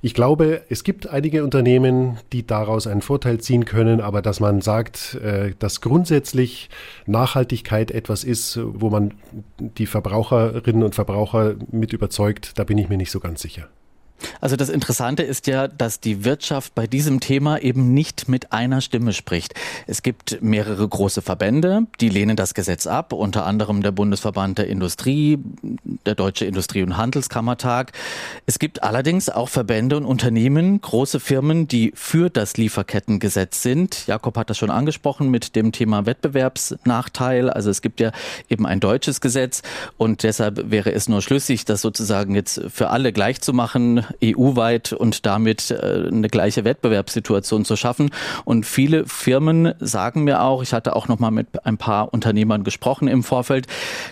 ich 0.00 0.14
glaube, 0.14 0.62
es 0.68 0.84
gibt 0.84 1.08
einige 1.08 1.42
Unternehmen, 1.42 2.18
die 2.32 2.46
daraus 2.46 2.86
einen 2.86 3.02
Vorteil 3.02 3.38
ziehen 3.40 3.64
können, 3.64 4.00
aber 4.00 4.22
dass 4.22 4.40
man 4.40 4.60
sagt, 4.60 5.14
äh, 5.16 5.54
dass 5.58 5.80
grundsätzlich 5.80 6.70
Nachhaltigkeit 7.06 7.90
etwas 7.90 8.24
ist, 8.24 8.58
wo 8.62 8.90
man 8.90 9.14
die 9.58 9.86
Verbraucherinnen 9.86 10.82
und 10.84 10.94
Verbraucher 10.94 11.56
mit 11.70 11.92
überzeugt, 11.92 12.58
da 12.58 12.64
bin 12.64 12.78
ich 12.78 12.88
mir 12.88 12.96
nicht 12.96 13.10
so 13.10 13.20
ganz 13.20 13.42
sicher. 13.42 13.68
Also 14.40 14.56
das 14.56 14.68
Interessante 14.68 15.22
ist 15.22 15.46
ja, 15.46 15.68
dass 15.68 16.00
die 16.00 16.24
Wirtschaft 16.24 16.74
bei 16.74 16.86
diesem 16.86 17.20
Thema 17.20 17.58
eben 17.58 17.92
nicht 17.94 18.28
mit 18.28 18.52
einer 18.52 18.80
Stimme 18.80 19.12
spricht. 19.12 19.54
Es 19.86 20.02
gibt 20.02 20.42
mehrere 20.42 20.86
große 20.86 21.22
Verbände, 21.22 21.86
die 22.00 22.08
lehnen 22.08 22.36
das 22.36 22.54
Gesetz 22.54 22.86
ab, 22.86 23.12
unter 23.12 23.46
anderem 23.46 23.82
der 23.82 23.92
Bundesverband 23.92 24.58
der 24.58 24.68
Industrie, 24.68 25.38
der 26.06 26.14
Deutsche 26.14 26.44
Industrie- 26.44 26.82
und 26.82 26.96
Handelskammertag. 26.96 27.92
Es 28.46 28.58
gibt 28.58 28.82
allerdings 28.82 29.28
auch 29.28 29.48
Verbände 29.48 29.96
und 29.96 30.04
Unternehmen, 30.04 30.80
große 30.80 31.20
Firmen, 31.20 31.68
die 31.68 31.92
für 31.94 32.30
das 32.30 32.56
Lieferkettengesetz 32.56 33.62
sind. 33.62 34.06
Jakob 34.06 34.36
hat 34.36 34.50
das 34.50 34.58
schon 34.58 34.70
angesprochen 34.70 35.30
mit 35.30 35.56
dem 35.56 35.72
Thema 35.72 36.06
Wettbewerbsnachteil. 36.06 37.50
Also 37.50 37.70
es 37.70 37.82
gibt 37.82 38.00
ja 38.00 38.12
eben 38.48 38.66
ein 38.66 38.80
deutsches 38.80 39.20
Gesetz 39.20 39.62
und 39.96 40.22
deshalb 40.22 40.70
wäre 40.70 40.92
es 40.92 41.08
nur 41.08 41.22
schlüssig, 41.22 41.64
das 41.64 41.80
sozusagen 41.80 42.34
jetzt 42.34 42.60
für 42.68 42.90
alle 42.90 43.12
gleich 43.12 43.40
zu 43.40 43.52
machen 43.52 44.04
EU-weit 44.22 44.92
und 44.92 45.26
damit 45.26 45.70
äh, 45.70 46.08
eine 46.08 46.28
gleiche 46.28 46.64
Wettbewerbssituation 46.64 47.64
zu 47.64 47.76
schaffen. 47.76 48.10
Und 48.44 48.66
viele 48.66 49.06
Firmen 49.06 49.74
sagen 49.80 50.24
mir 50.24 50.42
auch, 50.42 50.62
ich 50.62 50.72
hatte 50.72 50.94
auch 50.96 51.08
noch 51.08 51.18
mal 51.18 51.30
mit 51.30 51.64
ein 51.66 51.78
paar 51.78 52.12
Unternehmern 52.12 52.64
gesprochen 52.64 53.08
im 53.08 53.22
Vorfeld, 53.22 53.66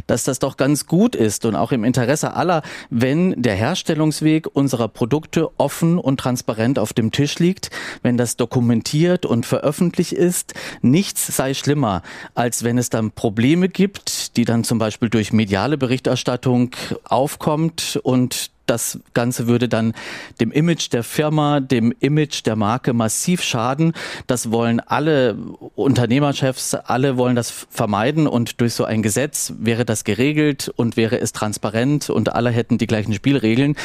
dass 0.06 0.24
das 0.24 0.38
doch 0.38 0.56
ganz 0.56 0.86
gut 0.86 1.14
ist 1.14 1.44
und 1.44 1.56
auch 1.56 1.72
im 1.72 1.84
Interesse 1.84 2.34
aller, 2.34 2.62
wenn 2.90 3.40
der 3.40 3.54
Herstellungsweg 3.54 4.48
unserer 4.52 4.88
Produkte 4.88 5.48
offen 5.58 5.98
und 5.98 6.18
transparent 6.18 6.78
auf 6.78 6.92
dem 6.92 7.10
Tisch 7.10 7.38
liegt, 7.38 7.70
wenn 8.02 8.16
das 8.16 8.36
dokumentiert 8.36 9.26
und 9.26 9.46
veröffentlicht 9.46 10.12
ist. 10.12 10.54
Nichts 10.82 11.26
sei 11.36 11.54
schlimmer, 11.54 12.02
als 12.34 12.64
wenn 12.64 12.78
es 12.78 12.90
dann 12.90 13.10
Probleme 13.12 13.68
gibt, 13.68 14.36
die 14.36 14.44
dann 14.44 14.64
zum 14.64 14.78
Beispiel 14.78 15.08
durch 15.08 15.32
mediale 15.32 15.78
Berichterstattung 15.78 16.70
aufkommt 17.04 17.98
und 18.02 18.50
das 18.66 19.00
Ganze 19.14 19.46
würde 19.46 19.68
dann 19.68 19.94
dem 20.40 20.50
Image 20.50 20.92
der 20.92 21.02
Firma, 21.02 21.60
dem 21.60 21.92
Image 22.00 22.44
der 22.44 22.56
Marke 22.56 22.92
massiv 22.92 23.42
schaden. 23.42 23.92
Das 24.26 24.50
wollen 24.50 24.80
alle 24.80 25.36
Unternehmerchefs, 25.74 26.74
alle 26.74 27.16
wollen 27.16 27.36
das 27.36 27.66
vermeiden 27.70 28.26
und 28.26 28.60
durch 28.60 28.74
so 28.74 28.84
ein 28.84 29.02
Gesetz 29.02 29.54
wäre 29.58 29.84
das 29.84 30.04
geregelt 30.04 30.72
und 30.76 30.96
wäre 30.96 31.20
es 31.20 31.32
transparent 31.32 32.10
und 32.10 32.34
alle 32.34 32.50
hätten 32.50 32.78
die 32.78 32.86
gleichen 32.86 33.14
Spielregeln. 33.14 33.76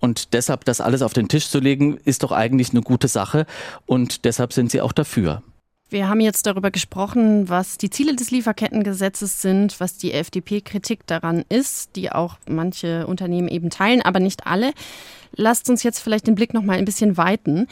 Und 0.00 0.32
deshalb 0.34 0.64
das 0.64 0.80
alles 0.80 1.02
auf 1.02 1.12
den 1.12 1.28
Tisch 1.28 1.48
zu 1.48 1.58
legen, 1.58 1.98
ist 2.04 2.22
doch 2.22 2.32
eigentlich 2.32 2.70
eine 2.70 2.82
gute 2.82 3.08
Sache 3.08 3.46
und 3.86 4.24
deshalb 4.24 4.52
sind 4.52 4.70
sie 4.70 4.80
auch 4.80 4.92
dafür. 4.92 5.42
Wir 5.88 6.08
haben 6.08 6.20
jetzt 6.20 6.46
darüber 6.46 6.72
gesprochen, 6.72 7.48
was 7.48 7.78
die 7.78 7.90
Ziele 7.90 8.16
des 8.16 8.32
Lieferkettengesetzes 8.32 9.40
sind, 9.40 9.78
was 9.78 9.96
die 9.96 10.12
FDP-Kritik 10.12 11.06
daran 11.06 11.44
ist, 11.48 11.94
die 11.94 12.10
auch 12.10 12.38
manche 12.48 13.06
Unternehmen 13.06 13.46
eben 13.46 13.70
teilen, 13.70 14.02
aber 14.02 14.18
nicht 14.18 14.48
alle. 14.48 14.72
Lasst 15.36 15.70
uns 15.70 15.84
jetzt 15.84 16.00
vielleicht 16.00 16.26
den 16.26 16.34
Blick 16.34 16.54
noch 16.54 16.64
mal 16.64 16.76
ein 16.76 16.84
bisschen 16.84 17.16
weiten. 17.16 17.68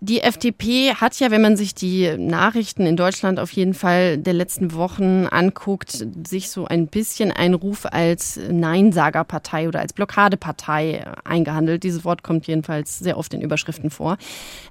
Die 0.00 0.20
FDP 0.20 0.94
hat 0.94 1.18
ja, 1.20 1.30
wenn 1.30 1.40
man 1.40 1.56
sich 1.56 1.74
die 1.74 2.18
Nachrichten 2.18 2.84
in 2.84 2.98
Deutschland 2.98 3.40
auf 3.40 3.50
jeden 3.52 3.72
Fall 3.72 4.18
der 4.18 4.34
letzten 4.34 4.74
Wochen 4.74 5.26
anguckt, 5.26 6.06
sich 6.28 6.50
so 6.50 6.66
ein 6.66 6.88
bisschen 6.88 7.32
einen 7.32 7.54
Ruf 7.54 7.86
als 7.90 8.38
Neinsagerpartei 8.50 9.68
oder 9.68 9.80
als 9.80 9.94
Blockadepartei 9.94 11.02
eingehandelt. 11.24 11.82
Dieses 11.82 12.04
Wort 12.04 12.22
kommt 12.22 12.46
jedenfalls 12.46 12.98
sehr 12.98 13.16
oft 13.16 13.32
in 13.32 13.40
Überschriften 13.40 13.88
vor. 13.88 14.18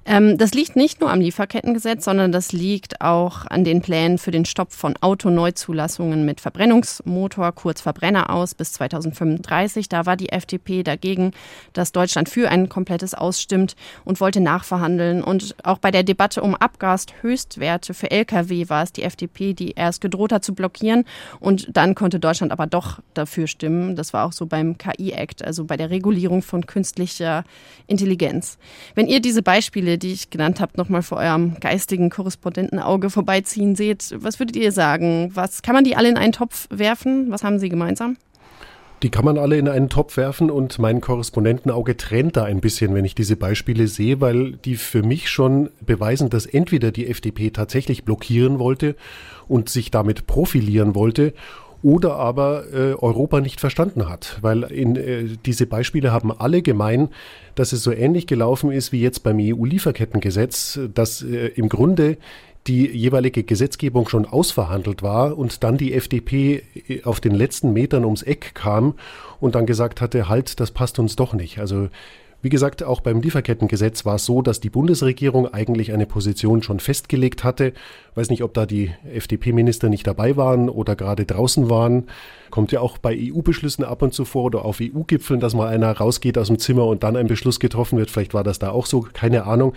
Ähm, 0.04 0.38
das 0.38 0.54
liegt 0.54 0.76
nicht 0.76 1.00
nur 1.00 1.10
am 1.10 1.20
Lieferkettengesetz, 1.20 2.04
sondern 2.04 2.30
das 2.30 2.52
liegt 2.52 3.00
auch 3.00 3.46
an 3.46 3.64
den 3.64 3.82
Plänen 3.82 4.18
für 4.18 4.30
den 4.30 4.44
Stopp 4.44 4.72
von 4.72 4.94
Autoneuzulassungen 5.00 6.24
mit 6.24 6.40
Verbrennungsmotor, 6.40 7.50
kurz 7.50 7.80
Verbrenner 7.80 8.30
aus 8.30 8.54
bis 8.54 8.74
2035. 8.74 9.88
Da 9.88 10.06
war 10.06 10.16
die 10.16 10.28
FDP 10.28 10.84
dagegen, 10.84 11.32
dass 11.72 11.90
Deutschland 11.90 12.28
für 12.28 12.48
ein 12.48 12.68
komplettes 12.68 13.12
ausstimmt 13.12 13.74
und 14.04 14.20
wollte 14.20 14.40
nachverhandeln 14.40 15.15
Regeln. 15.16 15.22
Und 15.22 15.54
auch 15.62 15.78
bei 15.78 15.90
der 15.90 16.02
Debatte 16.02 16.42
um 16.42 16.54
Abgashöchstwerte 16.54 17.94
für 17.94 18.10
Lkw 18.10 18.68
war 18.68 18.82
es 18.82 18.92
die 18.92 19.02
FDP, 19.02 19.54
die 19.54 19.72
erst 19.72 20.00
gedroht 20.00 20.32
hat 20.32 20.44
zu 20.44 20.54
blockieren. 20.54 21.04
Und 21.40 21.68
dann 21.76 21.94
konnte 21.94 22.18
Deutschland 22.20 22.52
aber 22.52 22.66
doch 22.66 23.00
dafür 23.14 23.46
stimmen. 23.46 23.96
Das 23.96 24.12
war 24.12 24.26
auch 24.26 24.32
so 24.32 24.46
beim 24.46 24.78
KI-Act, 24.78 25.44
also 25.44 25.64
bei 25.64 25.76
der 25.76 25.90
Regulierung 25.90 26.42
von 26.42 26.66
künstlicher 26.66 27.44
Intelligenz. 27.86 28.58
Wenn 28.94 29.06
ihr 29.06 29.20
diese 29.20 29.42
Beispiele, 29.42 29.98
die 29.98 30.12
ich 30.12 30.30
genannt 30.30 30.60
habe, 30.60 30.72
nochmal 30.76 31.02
vor 31.02 31.18
eurem 31.18 31.58
geistigen 31.60 32.10
Korrespondentenauge 32.10 33.10
vorbeiziehen 33.10 33.76
seht, 33.76 34.14
was 34.18 34.38
würdet 34.38 34.56
ihr 34.56 34.72
sagen? 34.72 35.30
Was 35.34 35.62
kann 35.62 35.74
man 35.74 35.84
die 35.84 35.96
alle 35.96 36.08
in 36.08 36.16
einen 36.16 36.32
Topf 36.32 36.66
werfen? 36.70 37.30
Was 37.30 37.42
haben 37.42 37.58
sie 37.58 37.68
gemeinsam? 37.68 38.16
Die 39.02 39.10
kann 39.10 39.26
man 39.26 39.36
alle 39.36 39.58
in 39.58 39.68
einen 39.68 39.90
Topf 39.90 40.16
werfen 40.16 40.50
und 40.50 40.78
mein 40.78 41.02
Korrespondentenauge 41.02 41.98
trennt 41.98 42.36
da 42.36 42.44
ein 42.44 42.60
bisschen, 42.60 42.94
wenn 42.94 43.04
ich 43.04 43.14
diese 43.14 43.36
Beispiele 43.36 43.88
sehe, 43.88 44.22
weil 44.22 44.52
die 44.52 44.76
für 44.76 45.02
mich 45.02 45.28
schon 45.28 45.68
beweisen, 45.84 46.30
dass 46.30 46.46
entweder 46.46 46.92
die 46.92 47.06
FDP 47.06 47.50
tatsächlich 47.50 48.04
blockieren 48.04 48.58
wollte 48.58 48.96
und 49.48 49.68
sich 49.68 49.90
damit 49.90 50.26
profilieren 50.26 50.94
wollte 50.94 51.34
oder 51.82 52.16
aber 52.16 52.64
äh, 52.72 52.94
Europa 52.94 53.40
nicht 53.40 53.60
verstanden 53.60 54.08
hat, 54.08 54.38
weil 54.40 54.62
in, 54.64 54.96
äh, 54.96 55.24
diese 55.44 55.66
Beispiele 55.66 56.10
haben 56.10 56.32
alle 56.32 56.62
gemein, 56.62 57.10
dass 57.54 57.72
es 57.72 57.82
so 57.82 57.92
ähnlich 57.92 58.26
gelaufen 58.26 58.72
ist 58.72 58.92
wie 58.92 59.00
jetzt 59.00 59.22
beim 59.22 59.36
EU-Lieferkettengesetz, 59.38 60.80
dass 60.94 61.22
äh, 61.22 61.48
im 61.48 61.68
Grunde 61.68 62.16
die 62.66 62.86
jeweilige 62.86 63.44
Gesetzgebung 63.44 64.08
schon 64.08 64.26
ausverhandelt 64.26 65.02
war 65.02 65.36
und 65.36 65.62
dann 65.62 65.76
die 65.76 65.94
FDP 65.94 66.62
äh, 66.88 67.02
auf 67.04 67.20
den 67.20 67.34
letzten 67.34 67.72
Metern 67.72 68.04
ums 68.04 68.22
Eck 68.22 68.54
kam 68.54 68.94
und 69.40 69.54
dann 69.54 69.66
gesagt 69.66 70.00
hatte, 70.00 70.28
halt, 70.28 70.60
das 70.60 70.70
passt 70.70 70.98
uns 70.98 71.16
doch 71.16 71.32
nicht. 71.32 71.58
Also 71.58 71.88
wie 72.42 72.50
gesagt, 72.50 72.84
auch 72.84 73.00
beim 73.00 73.22
Lieferkettengesetz 73.22 74.04
war 74.04 74.16
es 74.16 74.26
so, 74.26 74.42
dass 74.42 74.60
die 74.60 74.70
Bundesregierung 74.70 75.52
eigentlich 75.52 75.92
eine 75.92 76.06
Position 76.06 76.62
schon 76.62 76.80
festgelegt 76.80 77.44
hatte. 77.44 77.72
Weiß 78.14 78.30
nicht, 78.30 78.42
ob 78.42 78.54
da 78.54 78.66
die 78.66 78.92
FDP-Minister 79.12 79.88
nicht 79.88 80.06
dabei 80.06 80.36
waren 80.36 80.68
oder 80.68 80.94
gerade 80.94 81.24
draußen 81.24 81.70
waren. 81.70 82.04
Kommt 82.50 82.72
ja 82.72 82.80
auch 82.80 82.98
bei 82.98 83.16
EU-Beschlüssen 83.18 83.84
ab 83.84 84.02
und 84.02 84.12
zu 84.14 84.24
vor 84.24 84.44
oder 84.44 84.64
auf 84.64 84.80
EU-Gipfeln, 84.80 85.40
dass 85.40 85.54
mal 85.54 85.68
einer 85.68 85.90
rausgeht 85.90 86.36
aus 86.38 86.46
dem 86.48 86.58
Zimmer 86.58 86.86
und 86.86 87.02
dann 87.02 87.16
ein 87.16 87.26
Beschluss 87.26 87.58
getroffen 87.58 87.98
wird. 87.98 88.10
Vielleicht 88.10 88.34
war 88.34 88.44
das 88.44 88.58
da 88.58 88.70
auch 88.70 88.86
so, 88.86 89.00
keine 89.00 89.44
Ahnung. 89.44 89.72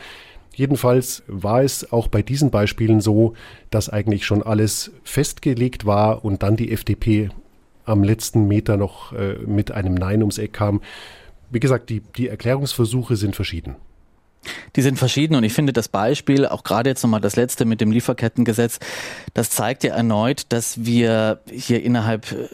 Jedenfalls 0.59 1.23
war 1.27 1.63
es 1.63 1.93
auch 1.93 2.09
bei 2.09 2.21
diesen 2.21 2.51
Beispielen 2.51 2.99
so, 2.99 3.33
dass 3.69 3.87
eigentlich 3.87 4.25
schon 4.25 4.43
alles 4.43 4.91
festgelegt 5.05 5.85
war 5.85 6.25
und 6.25 6.43
dann 6.43 6.57
die 6.57 6.73
FDP 6.73 7.29
am 7.85 8.03
letzten 8.03 8.45
Meter 8.45 8.75
noch 8.75 9.13
äh, 9.13 9.35
mit 9.35 9.71
einem 9.71 9.93
Nein 9.93 10.19
ums 10.19 10.37
Eck 10.37 10.51
kam. 10.51 10.81
Wie 11.49 11.61
gesagt, 11.61 11.89
die, 11.89 12.01
die 12.01 12.27
Erklärungsversuche 12.27 13.15
sind 13.15 13.37
verschieden. 13.37 13.77
Die 14.75 14.81
sind 14.81 14.97
verschieden 14.97 15.35
und 15.35 15.43
ich 15.43 15.53
finde 15.53 15.73
das 15.73 15.87
Beispiel, 15.87 16.45
auch 16.45 16.63
gerade 16.63 16.89
jetzt 16.89 17.03
nochmal 17.03 17.21
das 17.21 17.35
letzte 17.35 17.65
mit 17.65 17.81
dem 17.81 17.91
Lieferkettengesetz, 17.91 18.79
das 19.33 19.49
zeigt 19.49 19.83
ja 19.83 19.93
erneut, 19.93 20.45
dass 20.49 20.85
wir 20.85 21.41
hier 21.51 21.83
innerhalb 21.83 22.31
äh, 22.31 22.47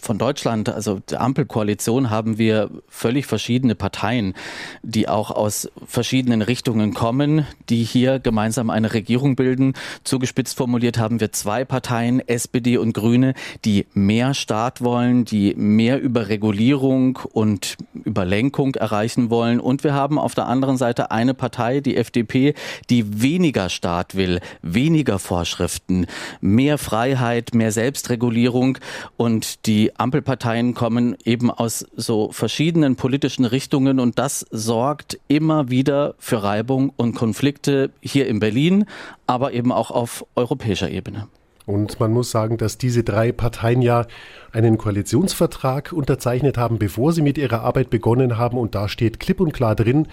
von 0.00 0.18
Deutschland, 0.18 0.68
also 0.68 1.00
der 1.10 1.20
Ampelkoalition, 1.20 2.10
haben 2.10 2.38
wir 2.38 2.70
völlig 2.88 3.26
verschiedene 3.26 3.74
Parteien, 3.74 4.34
die 4.82 5.08
auch 5.08 5.30
aus 5.30 5.70
verschiedenen 5.86 6.42
Richtungen 6.42 6.94
kommen, 6.94 7.46
die 7.68 7.84
hier 7.84 8.18
gemeinsam 8.18 8.70
eine 8.70 8.92
Regierung 8.94 9.36
bilden. 9.36 9.74
Zugespitzt 10.04 10.56
formuliert 10.56 10.98
haben 10.98 11.20
wir 11.20 11.32
zwei 11.32 11.64
Parteien, 11.64 12.26
SPD 12.26 12.78
und 12.78 12.94
Grüne, 12.94 13.34
die 13.64 13.86
mehr 13.94 14.34
Staat 14.34 14.82
wollen, 14.82 15.24
die 15.24 15.54
mehr 15.54 16.00
über 16.00 16.28
Regulierung 16.28 17.18
und 17.32 17.76
über 18.04 18.24
Lenkung 18.24 18.74
erreichen 18.74 19.30
wollen. 19.30 19.60
Und 19.60 19.84
wir 19.84 19.94
haben 19.94 20.18
auf 20.18 20.34
der 20.34 20.46
anderen 20.46 20.76
Seite 20.76 21.10
eine 21.10 21.31
eine 21.32 21.34
Partei, 21.34 21.80
die 21.80 21.96
FDP, 21.96 22.54
die 22.90 23.22
weniger 23.22 23.68
Staat 23.68 24.14
will, 24.14 24.40
weniger 24.60 25.18
Vorschriften, 25.18 26.06
mehr 26.40 26.78
Freiheit, 26.78 27.54
mehr 27.54 27.72
Selbstregulierung. 27.72 28.78
Und 29.16 29.66
die 29.66 29.96
Ampelparteien 29.96 30.74
kommen 30.74 31.16
eben 31.24 31.50
aus 31.50 31.86
so 31.96 32.30
verschiedenen 32.32 32.96
politischen 32.96 33.44
Richtungen 33.44 33.98
und 33.98 34.18
das 34.18 34.46
sorgt 34.50 35.18
immer 35.28 35.70
wieder 35.70 36.14
für 36.18 36.42
Reibung 36.42 36.92
und 36.96 37.14
Konflikte 37.14 37.90
hier 38.00 38.26
in 38.28 38.38
Berlin, 38.38 38.84
aber 39.26 39.52
eben 39.52 39.72
auch 39.72 39.90
auf 39.90 40.26
europäischer 40.36 40.90
Ebene. 40.90 41.28
Und 41.64 42.00
man 42.00 42.12
muss 42.12 42.30
sagen, 42.30 42.56
dass 42.56 42.76
diese 42.76 43.04
drei 43.04 43.30
Parteien 43.30 43.82
ja 43.82 44.06
einen 44.50 44.78
Koalitionsvertrag 44.78 45.92
unterzeichnet 45.92 46.58
haben, 46.58 46.78
bevor 46.78 47.12
sie 47.12 47.22
mit 47.22 47.38
ihrer 47.38 47.62
Arbeit 47.62 47.88
begonnen 47.88 48.36
haben. 48.36 48.58
Und 48.58 48.74
da 48.74 48.88
steht 48.88 49.20
klipp 49.20 49.40
und 49.40 49.52
klar 49.52 49.76
drin, 49.76 50.08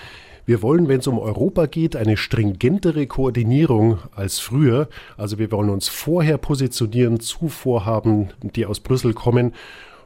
wir 0.45 0.61
wollen, 0.61 0.87
wenn 0.87 0.99
es 0.99 1.07
um 1.07 1.19
Europa 1.19 1.65
geht, 1.65 1.95
eine 1.95 2.17
stringentere 2.17 3.07
Koordinierung 3.07 3.99
als 4.15 4.39
früher. 4.39 4.89
Also 5.17 5.37
wir 5.37 5.51
wollen 5.51 5.69
uns 5.69 5.87
vorher 5.87 6.37
positionieren 6.37 7.19
zu 7.19 7.49
Vorhaben, 7.49 8.29
die 8.41 8.65
aus 8.65 8.79
Brüssel 8.79 9.13
kommen. 9.13 9.53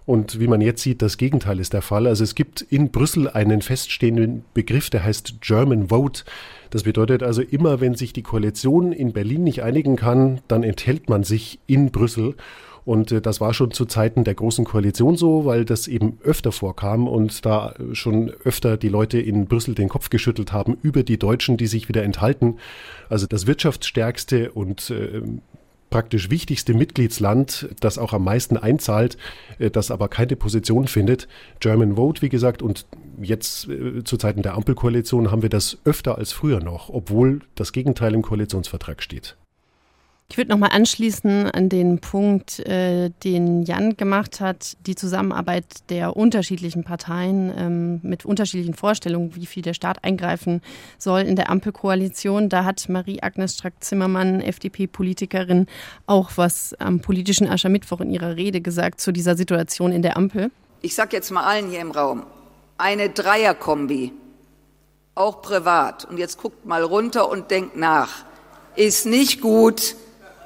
Und 0.06 0.40
wie 0.40 0.48
man 0.48 0.60
jetzt 0.60 0.82
sieht, 0.82 1.02
das 1.02 1.18
Gegenteil 1.18 1.60
ist 1.60 1.74
der 1.74 1.82
Fall. 1.82 2.08
Also 2.08 2.24
es 2.24 2.36
gibt 2.36 2.62
in 2.62 2.92
Brüssel 2.92 3.30
einen 3.30 3.62
feststehenden 3.62 4.44
Begriff, 4.54 4.90
der 4.90 5.04
heißt 5.04 5.36
German 5.40 5.90
Vote. 5.90 6.24
Das 6.72 6.84
bedeutet 6.84 7.24
also 7.24 7.42
immer, 7.42 7.80
wenn 7.80 7.96
sich 7.96 8.12
die 8.12 8.24
Koalition 8.24 8.92
in 8.92 9.14
Berlin 9.14 9.44
nicht 9.44 9.64
einigen 9.64 9.96
kann, 9.96 10.42
dann 10.48 10.64
enthält 10.64 11.10
man 11.10 11.24
sich 11.24 11.60
in 11.68 11.92
Brüssel. 11.92 12.36
Und 12.86 13.12
äh, 13.12 13.22
das 13.22 13.42
war 13.42 13.54
schon 13.54 13.72
zu 13.72 13.86
Zeiten 13.86 14.24
der 14.24 14.36
Großen 14.36 14.66
Koalition 14.66 15.16
so, 15.16 15.46
weil 15.46 15.66
das 15.66 15.88
eben 15.88 16.20
öfter 16.24 16.52
vorkam 16.52 17.08
und 17.08 17.46
da 17.46 17.76
schon 17.94 18.32
öfter 18.44 18.78
die 18.78 18.90
Leute 18.90 19.20
in 19.20 19.46
Brüssel 19.46 19.76
den 19.76 19.90
Kopf 19.90 20.10
geschüttelt 20.10 20.54
haben 20.54 20.78
über 20.82 21.04
die 21.04 21.18
Deutschen, 21.18 21.58
die 21.58 21.68
sich 21.68 21.88
wieder 21.90 22.04
enthalten. 22.04 22.58
Also 23.10 23.28
das 23.28 23.48
wirtschaftsstärkste 23.48 24.52
und 24.52 24.90
äh, 24.90 25.22
praktisch 25.94 26.32
wichtigste 26.32 26.74
Mitgliedsland, 26.74 27.70
das 27.80 28.00
auch 28.00 28.14
am 28.14 28.24
meisten 28.24 28.58
einzahlt, 28.58 29.16
äh, 29.60 29.70
das 29.70 29.92
aber 29.92 30.08
keine 30.08 30.36
Position 30.36 30.88
findet. 30.88 31.28
German 31.60 31.98
Vote, 31.98 32.24
wie 32.24 32.30
gesagt, 32.30 32.64
und 32.64 32.88
jetzt 33.22 33.70
äh, 33.70 34.04
zu 34.04 34.18
Zeiten 34.18 34.42
der 34.42 34.56
Ampelkoalition 34.56 35.30
haben 35.30 35.44
wir 35.44 35.50
das 35.50 35.78
öfter 35.86 36.18
als 36.18 36.32
früher 36.32 36.62
noch, 36.62 36.90
obwohl 36.90 37.42
das 37.54 37.74
Gegenteil 37.74 38.16
im 38.16 38.24
Koalitionsvertrag 38.24 39.04
steht. 39.04 39.38
Ich 40.30 40.38
würde 40.38 40.50
nochmal 40.50 40.72
anschließen 40.74 41.52
an 41.52 41.70
den 41.70 42.00
Punkt, 42.00 42.60
äh, 42.60 43.12
den 43.24 43.64
Jan 43.64 43.98
gemacht 43.98 44.40
hat, 44.40 44.78
die 44.88 44.96
Zusammenarbeit 44.96 45.66
der 45.90 46.16
unterschiedlichen 46.16 46.84
Parteien 46.84 47.54
ähm, 47.56 48.00
mit 48.02 48.26
unterschiedlichen 48.26 48.74
Vorstellungen, 48.74 49.36
wie 49.36 49.46
viel 49.46 49.62
der 49.62 49.76
Staat 49.76 50.04
eingreifen 50.04 50.62
soll 50.98 51.22
in 51.22 51.36
der 51.36 51.52
Ampelkoalition. 51.52 52.50
Da 52.50 52.64
hat 52.64 52.90
Marie-Agnes 52.90 53.54
Strack-Zimmermann, 53.58 54.42
FDP-Politikerin, 54.42 55.68
auch 56.08 56.32
was 56.36 56.74
am 56.80 57.00
politischen 57.00 57.48
Aschermittwoch 57.48 58.02
in 58.02 58.10
ihrer 58.10 58.36
Rede 58.36 58.62
gesagt 58.62 59.02
zu 59.02 59.12
dieser 59.12 59.38
Situation 59.38 59.92
in 59.92 60.02
der 60.02 60.18
Ampel. 60.18 60.50
Ich 60.82 60.96
sage 60.96 61.16
jetzt 61.16 61.30
mal 61.30 61.44
allen 61.44 61.70
hier 61.70 61.82
im 61.82 61.92
Raum, 61.92 62.24
eine 62.80 63.10
Dreierkombi, 63.10 64.14
auch 65.14 65.44
privat, 65.44 66.06
und 66.06 66.18
jetzt 66.18 66.40
guckt 66.40 66.66
mal 66.66 66.82
runter 66.82 67.30
und 67.30 67.52
denkt 67.52 67.78
nach, 67.78 68.26
ist 68.76 69.06
nicht 69.06 69.40
gut 69.40 69.96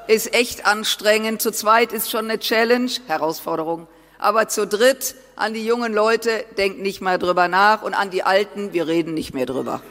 ist 0.07 0.33
echt 0.33 0.65
anstrengend. 0.65 1.41
Zu 1.41 1.51
zweit 1.51 1.91
ist 1.91 2.09
schon 2.09 2.25
eine 2.25 2.39
Challenge, 2.39 2.91
Herausforderung. 3.07 3.87
Aber 4.19 4.47
zu 4.47 4.65
dritt 4.65 5.15
an 5.35 5.53
die 5.53 5.65
jungen 5.65 5.93
Leute, 5.93 6.45
denkt 6.57 6.81
nicht 6.81 7.01
mal 7.01 7.19
drüber 7.19 7.47
nach 7.47 7.83
und 7.83 7.93
an 7.93 8.09
die 8.09 8.23
Alten, 8.23 8.73
wir 8.73 8.87
reden 8.87 9.13
nicht 9.13 9.33
mehr 9.33 9.45
drüber. 9.45 9.81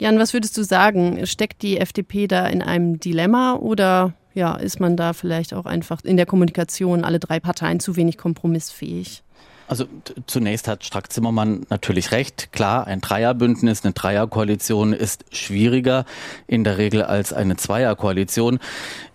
Jan, 0.00 0.18
was 0.18 0.32
würdest 0.32 0.56
du 0.56 0.62
sagen? 0.62 1.26
Steckt 1.26 1.62
die 1.62 1.78
FDP 1.78 2.26
da 2.26 2.46
in 2.46 2.62
einem 2.62 3.00
Dilemma 3.00 3.54
oder 3.54 4.14
ja, 4.34 4.54
ist 4.54 4.78
man 4.78 4.96
da 4.96 5.12
vielleicht 5.12 5.54
auch 5.54 5.66
einfach 5.66 6.00
in 6.04 6.16
der 6.16 6.26
Kommunikation 6.26 7.04
alle 7.04 7.18
drei 7.18 7.40
Parteien 7.40 7.80
zu 7.80 7.96
wenig 7.96 8.16
kompromissfähig? 8.18 9.22
Also 9.68 9.84
zunächst 10.26 10.66
hat 10.66 10.82
Strack-Zimmermann 10.82 11.66
natürlich 11.68 12.10
recht. 12.10 12.52
Klar, 12.52 12.86
ein 12.86 13.02
Dreierbündnis, 13.02 13.84
eine 13.84 13.92
Dreierkoalition 13.92 14.94
ist 14.94 15.26
schwieriger 15.30 16.06
in 16.46 16.64
der 16.64 16.78
Regel 16.78 17.02
als 17.02 17.34
eine 17.34 17.56
Zweierkoalition. 17.56 18.60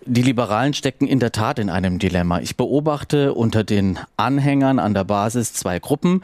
Die 0.06 0.20
Liberalen 0.20 0.74
stecken 0.74 1.06
in 1.06 1.18
der 1.18 1.32
Tat 1.32 1.58
in 1.58 1.70
einem 1.70 1.98
Dilemma. 1.98 2.40
Ich 2.40 2.58
beobachte 2.58 3.32
unter 3.32 3.64
den 3.64 3.98
Anhängern 4.18 4.78
an 4.78 4.92
der 4.92 5.04
Basis 5.04 5.54
zwei 5.54 5.78
Gruppen. 5.78 6.20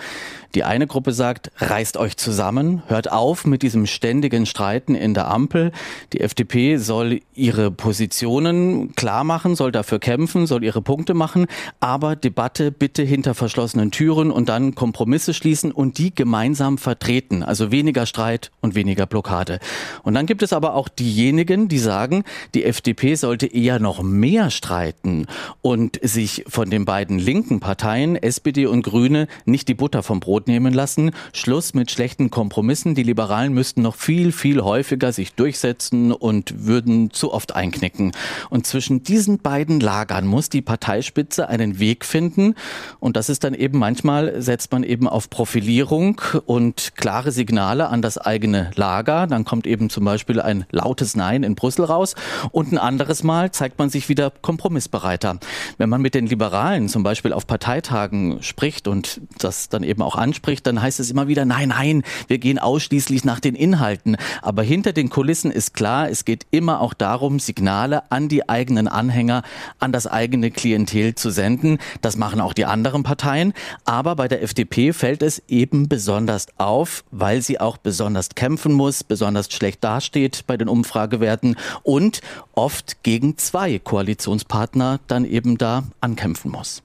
Die 0.55 0.65
eine 0.65 0.87
Gruppe 0.87 1.13
sagt, 1.13 1.51
reißt 1.59 1.97
euch 1.97 2.17
zusammen, 2.17 2.83
hört 2.89 3.11
auf 3.11 3.47
mit 3.47 3.63
diesem 3.63 3.87
ständigen 3.87 4.45
Streiten 4.45 4.95
in 4.95 5.15
der 5.15 5.29
Ampel. 5.29 5.73
Die 6.13 6.21
FDP 6.21 6.77
soll 6.77 7.21
ihre 7.35 7.71
Positionen 7.71 8.95
klar 8.97 9.25
machen, 9.25 9.55
soll 9.55 9.73
dafür 9.73 9.99
kämpfen, 9.99 10.47
soll 10.47 10.65
ihre 10.65 10.83
Punkte 10.83 11.15
machen, 11.15 11.47
aber 11.79 12.17
Debatte 12.17 12.73
bitte 12.73 13.03
hinter 13.03 13.35
verschlossenen 13.35 13.93
Türen 13.93 14.31
und 14.31 14.49
dann 14.49 14.75
Kompromisse 14.75 15.33
schließen 15.33 15.71
und 15.73 15.99
die 15.99 16.15
gemeinsam 16.15 16.79
vertreten. 16.79 17.43
Also 17.45 17.71
weniger 17.71 18.05
Streit 18.05 18.51
und 18.61 18.75
weniger 18.75 19.07
Blockade. 19.07 19.61
Und 20.03 20.15
dann 20.15 20.27
gibt 20.27 20.43
es 20.43 20.53
aber 20.53 20.75
auch 20.75 20.89
diejenigen, 20.89 21.69
die 21.69 21.79
sagen, 21.79 22.25
die 22.55 22.65
FDP 22.65 23.15
sollte 23.15 23.47
eher 23.47 23.70
eher 23.71 23.79
noch 23.79 24.03
mehr 24.03 24.51
streiten 24.51 25.27
und 25.63 26.01
sich 26.03 26.45
von 26.49 26.71
den 26.71 26.85
beiden 26.85 27.21
linken 27.21 27.61
Parteien, 27.61 28.17
SPD 28.17 28.67
und 28.67 28.83
Grüne, 28.83 29.29
nicht 29.45 29.69
die 29.69 29.75
Butter 29.75 30.03
vom 30.03 30.19
Brot 30.19 30.49
nehmen 30.49 30.75
lassen. 30.75 31.13
Schluss 31.33 31.73
mit 31.73 31.89
schlechten 31.89 32.31
Kompromissen. 32.31 32.97
Die 32.97 33.05
Liberalen 33.05 33.53
müssten 33.53 33.83
noch 33.83 33.95
viel, 33.95 34.33
viel 34.33 34.63
häufiger 34.63 35.13
sich 35.13 35.35
durchsetzen 35.35 36.11
und 36.11 36.67
würden 36.67 37.13
zu 37.13 37.33
oft 37.33 37.55
einknicken. 37.55 38.11
Und 38.49 38.67
zwischen 38.67 39.05
diesen 39.05 39.39
beiden 39.39 39.79
Lagern 39.79 40.27
muss 40.27 40.49
die 40.49 40.63
Parteispitze 40.63 41.49
einen 41.49 41.79
Weg 41.79 42.05
finden. 42.05 42.57
Und 42.99 43.17
das 43.17 43.29
ist 43.29 43.45
dann 43.45 43.55
eben 43.55 43.79
manchmal 43.79 44.43
setzt 44.43 44.73
man 44.73 44.83
eben 44.83 45.07
auf 45.07 45.31
Profilierung 45.31 46.21
und 46.45 46.97
klare 46.97 47.31
Signale 47.31 47.89
an 47.89 48.03
das 48.03 48.19
eigene 48.19 48.73
Lager. 48.75 49.29
Dann 49.29 49.45
kommt 49.45 49.69
eben 49.69 49.91
zum 49.91 50.05
Beispiel 50.05 50.41
ein 50.41 50.65
lautes 50.73 51.15
Nein 51.15 51.45
in 51.45 51.55
Brüssel 51.55 51.85
raus. 51.85 52.17
Und 52.51 52.73
ein 52.73 52.79
anderes 52.79 53.23
Mal 53.23 53.53
zeigt 53.61 53.79
man 53.79 53.91
sich 53.91 54.09
wieder 54.09 54.31
kompromissbereiter. 54.31 55.39
Wenn 55.77 55.91
man 55.91 56.01
mit 56.01 56.15
den 56.15 56.27
Liberalen 56.27 56.89
zum 56.89 57.03
Beispiel 57.03 57.35
auf 57.35 57.47
Parteitagen 57.47 58.43
spricht 58.43 58.89
und 58.89 59.21
das 59.39 59.69
dann 59.69 59.83
eben 59.83 60.01
auch 60.01 60.17
anspricht, 60.17 60.67
dann 60.67 60.81
heißt 60.81 60.99
es 60.99 61.11
immer 61.11 61.29
wieder, 61.29 61.45
nein, 61.45 61.69
nein, 61.69 62.03
wir 62.27 62.39
gehen 62.39 62.59
ausschließlich 62.59 63.27
nach 63.27 63.39
den 63.39 63.55
Inhalten. 63.55 64.17
Aber 64.41 64.63
hinter 64.63 64.95
den 64.95 65.11
Kulissen 65.11 65.51
ist 65.51 65.75
klar, 65.75 66.09
es 66.09 66.25
geht 66.25 66.47
immer 66.51 66.81
auch 66.81 66.95
darum, 66.95 67.39
Signale 67.39 68.11
an 68.11 68.31
die 68.31 68.49
eigenen 68.49 68.89
Anhänger, 68.89 69.43
an 69.79 69.93
das 69.93 70.07
eigene 70.07 70.51
Klientel 70.51 71.15
zu 71.15 71.29
senden. 71.29 71.77
Das 72.01 72.17
machen 72.17 72.41
auch 72.41 72.55
die 72.55 72.65
anderen 72.65 73.03
Parteien. 73.03 73.53
Aber 73.85 74.17
bei 74.17 74.27
der 74.27 74.43
FDP 74.43 74.95
fällt 74.95 75.21
es 75.21 75.43
eben 75.49 75.87
besonders 75.87 76.47
auf, 76.57 77.05
weil 77.11 77.43
sie 77.43 77.61
auch 77.61 77.77
besonders 77.77 78.31
kämpfen 78.31 78.73
muss, 78.73 79.05
besonders 79.05 79.53
schlecht 79.53 79.85
dasteht 79.85 80.47
bei 80.47 80.57
den 80.57 80.71
Umfragewerten 80.71 81.57
und 81.83 82.23
oft 82.55 83.03
gegen 83.03 83.37
zwei 83.51 83.81
Koalitionspartner 83.81 85.01
dann 85.09 85.25
eben 85.25 85.59
da 85.59 85.83
ankämpfen 86.01 86.53
muss. 86.53 86.85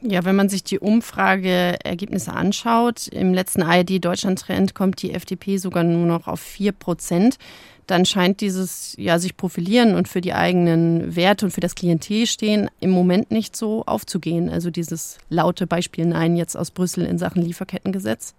Ja, 0.00 0.24
wenn 0.24 0.34
man 0.34 0.48
sich 0.48 0.64
die 0.64 0.80
Umfrageergebnisse 0.80 2.32
anschaut, 2.32 3.06
im 3.06 3.32
letzten 3.32 3.62
ARD-Deutschland-Trend 3.62 4.74
kommt 4.74 5.00
die 5.00 5.12
FDP 5.12 5.58
sogar 5.58 5.84
nur 5.84 6.04
noch 6.06 6.26
auf 6.26 6.40
4 6.40 6.72
Prozent. 6.72 7.38
Dann 7.86 8.04
scheint 8.04 8.40
dieses 8.40 8.96
ja, 8.98 9.20
sich 9.20 9.36
profilieren 9.36 9.94
und 9.94 10.08
für 10.08 10.20
die 10.20 10.34
eigenen 10.34 11.14
Werte 11.14 11.44
und 11.44 11.52
für 11.52 11.60
das 11.60 11.76
Klientel 11.76 12.26
stehen 12.26 12.68
im 12.80 12.90
Moment 12.90 13.30
nicht 13.30 13.54
so 13.54 13.84
aufzugehen. 13.86 14.50
Also 14.50 14.70
dieses 14.70 15.18
laute 15.28 15.68
Beispiel 15.68 16.04
Nein 16.04 16.34
jetzt 16.34 16.56
aus 16.56 16.72
Brüssel 16.72 17.04
in 17.04 17.18
Sachen 17.18 17.42
Lieferkettengesetz. 17.42 18.34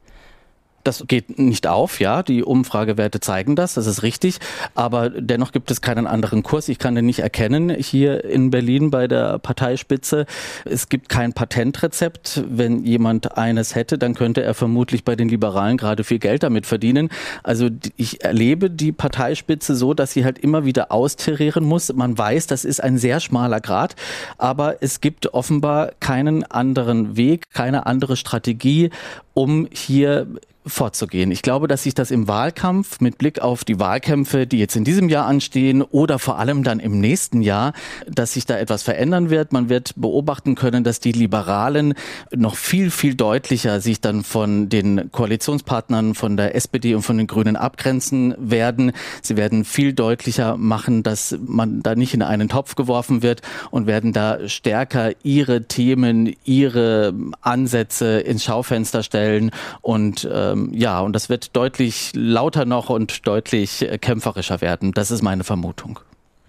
Das 0.83 1.05
geht 1.07 1.39
nicht 1.39 1.65
auf, 1.67 1.99
ja. 1.99 2.23
Die 2.23 2.43
Umfragewerte 2.43 3.19
zeigen 3.19 3.55
das, 3.55 3.75
das 3.75 3.87
ist 3.87 4.03
richtig. 4.03 4.39
Aber 4.75 5.09
dennoch 5.09 5.51
gibt 5.51 5.71
es 5.71 5.81
keinen 5.81 6.07
anderen 6.07 6.43
Kurs. 6.43 6.67
Ich 6.67 6.79
kann 6.79 6.95
den 6.95 7.05
nicht 7.05 7.19
erkennen 7.19 7.69
hier 7.69 8.25
in 8.25 8.51
Berlin 8.51 8.91
bei 8.91 9.07
der 9.07 9.39
Parteispitze. 9.39 10.25
Es 10.65 10.89
gibt 10.89 11.09
kein 11.09 11.33
Patentrezept. 11.33 12.43
Wenn 12.49 12.83
jemand 12.83 13.37
eines 13.37 13.75
hätte, 13.75 13.97
dann 13.97 14.13
könnte 14.13 14.43
er 14.43 14.53
vermutlich 14.53 15.05
bei 15.05 15.15
den 15.15 15.29
Liberalen 15.29 15.77
gerade 15.77 16.03
viel 16.03 16.19
Geld 16.19 16.43
damit 16.43 16.65
verdienen. 16.65 17.09
Also 17.43 17.69
ich 17.95 18.23
erlebe 18.23 18.69
die 18.69 18.91
Parteispitze 18.91 19.75
so, 19.75 19.93
dass 19.93 20.11
sie 20.11 20.25
halt 20.25 20.39
immer 20.39 20.65
wieder 20.65 20.91
austarieren 20.91 21.63
muss. 21.63 21.93
Man 21.93 22.17
weiß, 22.17 22.47
das 22.47 22.65
ist 22.65 22.83
ein 22.83 22.97
sehr 22.97 23.19
schmaler 23.19 23.61
Grad, 23.61 23.95
aber 24.37 24.81
es 24.81 25.01
gibt 25.01 25.33
offenbar 25.33 25.91
keinen 25.99 26.43
anderen 26.43 27.15
Weg, 27.15 27.51
keine 27.53 27.85
andere 27.85 28.17
Strategie, 28.17 28.89
um 29.33 29.67
hier 29.71 30.27
vorzugehen. 30.65 31.31
Ich 31.31 31.41
glaube, 31.41 31.67
dass 31.67 31.83
sich 31.83 31.93
das 31.93 32.11
im 32.11 32.27
Wahlkampf 32.27 32.99
mit 33.01 33.17
Blick 33.17 33.39
auf 33.39 33.63
die 33.63 33.79
Wahlkämpfe, 33.79 34.47
die 34.47 34.59
jetzt 34.59 34.75
in 34.75 34.83
diesem 34.83 35.09
Jahr 35.09 35.25
anstehen 35.25 35.81
oder 35.81 36.19
vor 36.19 36.39
allem 36.39 36.63
dann 36.63 36.79
im 36.79 36.99
nächsten 36.99 37.41
Jahr, 37.41 37.73
dass 38.07 38.33
sich 38.33 38.45
da 38.45 38.57
etwas 38.57 38.83
verändern 38.83 39.29
wird. 39.29 39.51
Man 39.51 39.69
wird 39.69 39.93
beobachten 39.95 40.55
können, 40.55 40.83
dass 40.83 40.99
die 40.99 41.11
Liberalen 41.11 41.93
noch 42.31 42.55
viel, 42.55 42.91
viel 42.91 43.15
deutlicher 43.15 43.81
sich 43.81 43.99
dann 43.99 44.23
von 44.23 44.69
den 44.69 45.11
Koalitionspartnern 45.11 46.15
von 46.15 46.37
der 46.37 46.55
SPD 46.55 46.95
und 46.95 47.01
von 47.01 47.17
den 47.17 47.27
Grünen 47.27 47.55
abgrenzen 47.55 48.33
werden. 48.37 48.93
Sie 49.21 49.35
werden 49.35 49.65
viel 49.65 49.93
deutlicher 49.93 50.57
machen, 50.57 51.03
dass 51.03 51.37
man 51.45 51.81
da 51.81 51.95
nicht 51.95 52.13
in 52.13 52.21
einen 52.21 52.49
Topf 52.49 52.75
geworfen 52.75 53.21
wird 53.21 53.41
und 53.71 53.87
werden 53.87 54.13
da 54.13 54.47
stärker 54.47 55.11
ihre 55.23 55.63
Themen, 55.63 56.35
ihre 56.45 57.13
Ansätze 57.41 58.19
ins 58.19 58.43
Schaufenster 58.43 59.03
stellen 59.03 59.51
und 59.81 60.23
äh, 60.23 60.52
ähm, 60.53 60.69
ja, 60.73 61.01
und 61.01 61.13
das 61.13 61.29
wird 61.29 61.55
deutlich 61.55 62.11
lauter 62.13 62.65
noch 62.65 62.89
und 62.89 63.27
deutlich 63.27 63.81
äh, 63.81 63.97
kämpferischer 63.97 64.61
werden. 64.61 64.91
Das 64.93 65.11
ist 65.11 65.21
meine 65.21 65.43
Vermutung. 65.43 65.99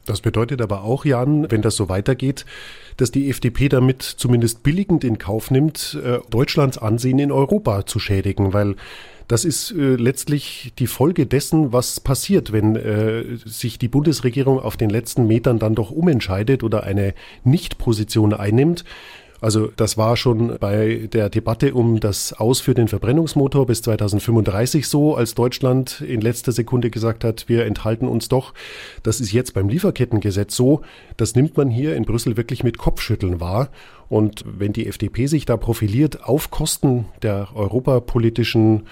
Das 0.06 0.20
bedeutet 0.20 0.60
aber 0.60 0.84
auch, 0.84 1.04
Jan, 1.04 1.50
wenn 1.50 1.62
das 1.62 1.76
so 1.76 1.88
weitergeht, 1.88 2.44
dass 2.98 3.10
die 3.10 3.30
FDP 3.30 3.68
damit 3.68 4.02
zumindest 4.02 4.62
billigend 4.62 5.02
in 5.02 5.18
Kauf 5.18 5.50
nimmt, 5.50 5.98
äh, 6.04 6.18
Deutschlands 6.30 6.78
Ansehen 6.78 7.18
in 7.18 7.32
Europa 7.32 7.86
zu 7.86 7.98
schädigen, 7.98 8.52
weil 8.52 8.76
das 9.28 9.46
ist 9.46 9.70
äh, 9.70 9.96
letztlich 9.96 10.72
die 10.78 10.86
Folge 10.86 11.26
dessen, 11.26 11.72
was 11.72 12.00
passiert, 12.00 12.52
wenn 12.52 12.76
äh, 12.76 13.36
sich 13.46 13.78
die 13.78 13.88
Bundesregierung 13.88 14.60
auf 14.60 14.76
den 14.76 14.90
letzten 14.90 15.26
Metern 15.26 15.58
dann 15.58 15.74
doch 15.74 15.90
umentscheidet 15.90 16.62
oder 16.62 16.82
eine 16.82 17.14
Nichtposition 17.42 18.34
einnimmt. 18.34 18.84
Also 19.44 19.70
das 19.76 19.98
war 19.98 20.16
schon 20.16 20.56
bei 20.58 21.06
der 21.12 21.28
Debatte 21.28 21.74
um 21.74 22.00
das 22.00 22.32
Aus 22.32 22.62
für 22.62 22.72
den 22.72 22.88
Verbrennungsmotor 22.88 23.66
bis 23.66 23.82
2035 23.82 24.88
so, 24.88 25.16
als 25.16 25.34
Deutschland 25.34 26.00
in 26.00 26.22
letzter 26.22 26.50
Sekunde 26.50 26.88
gesagt 26.88 27.24
hat, 27.24 27.46
wir 27.46 27.66
enthalten 27.66 28.08
uns 28.08 28.28
doch. 28.28 28.54
Das 29.02 29.20
ist 29.20 29.32
jetzt 29.32 29.52
beim 29.52 29.68
Lieferkettengesetz 29.68 30.56
so. 30.56 30.80
Das 31.18 31.34
nimmt 31.34 31.58
man 31.58 31.68
hier 31.68 31.94
in 31.94 32.06
Brüssel 32.06 32.38
wirklich 32.38 32.64
mit 32.64 32.78
Kopfschütteln 32.78 33.38
wahr. 33.38 33.68
Und 34.08 34.44
wenn 34.46 34.72
die 34.72 34.86
FDP 34.86 35.26
sich 35.26 35.44
da 35.44 35.58
profiliert 35.58 36.24
auf 36.24 36.50
Kosten 36.50 37.04
der 37.20 37.48
europapolitischen 37.54 38.84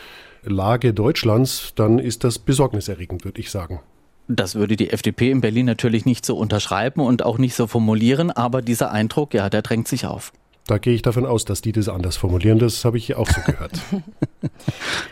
Lage 0.43 0.93
Deutschlands, 0.93 1.73
dann 1.77 1.99
ist 1.99 2.25
das 2.25 2.39
besorgniserregend, 2.39 3.25
würde 3.25 3.41
ich 3.41 3.51
sagen. 3.51 3.81
Das 4.29 4.55
würde 4.55 4.77
die 4.77 4.91
FDP 4.91 5.31
in 5.31 5.41
Berlin 5.41 5.65
natürlich 5.65 6.05
nicht 6.05 6.27
so 6.27 6.37
unterschreiben 6.37 7.01
und 7.01 7.25
auch 7.25 7.39
nicht 7.39 7.55
so 7.55 7.67
formulieren, 7.67 8.31
aber 8.31 8.61
dieser 8.61 8.93
Eindruck, 8.93 9.33
ja, 9.33 9.49
der 9.49 9.63
drängt 9.63 9.89
sich 9.89 10.05
auf. 10.05 10.31
Da 10.67 10.79
gehe 10.79 10.95
ich 10.95 11.03
davon 11.03 11.27
aus, 11.27 11.45
dass 11.45 11.61
die 11.61 11.73
das 11.73 11.89
anders 11.89 12.17
formulieren. 12.17 12.59
Das 12.59 12.85
habe 12.85 12.97
ich 12.97 13.17
auch 13.17 13.29
so 13.29 13.41
gehört. 13.47 13.73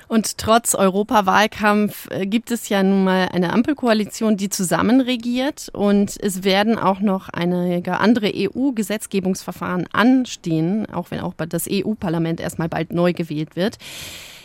Und 0.06 0.38
trotz 0.38 0.74
Europawahlkampf 0.74 2.08
äh, 2.10 2.26
gibt 2.26 2.50
es 2.50 2.68
ja 2.68 2.82
nun 2.82 3.04
mal 3.04 3.28
eine 3.32 3.52
Ampelkoalition, 3.52 4.36
die 4.36 4.48
zusammen 4.48 5.00
regiert. 5.00 5.68
Und 5.72 6.16
es 6.20 6.44
werden 6.44 6.78
auch 6.78 7.00
noch 7.00 7.28
einige 7.30 7.98
andere 7.98 8.32
EU-Gesetzgebungsverfahren 8.32 9.86
anstehen, 9.92 10.86
auch 10.92 11.10
wenn 11.10 11.20
auch 11.20 11.34
das 11.34 11.66
EU-Parlament 11.68 12.40
erstmal 12.40 12.68
bald 12.68 12.92
neu 12.92 13.12
gewählt 13.12 13.56
wird. 13.56 13.78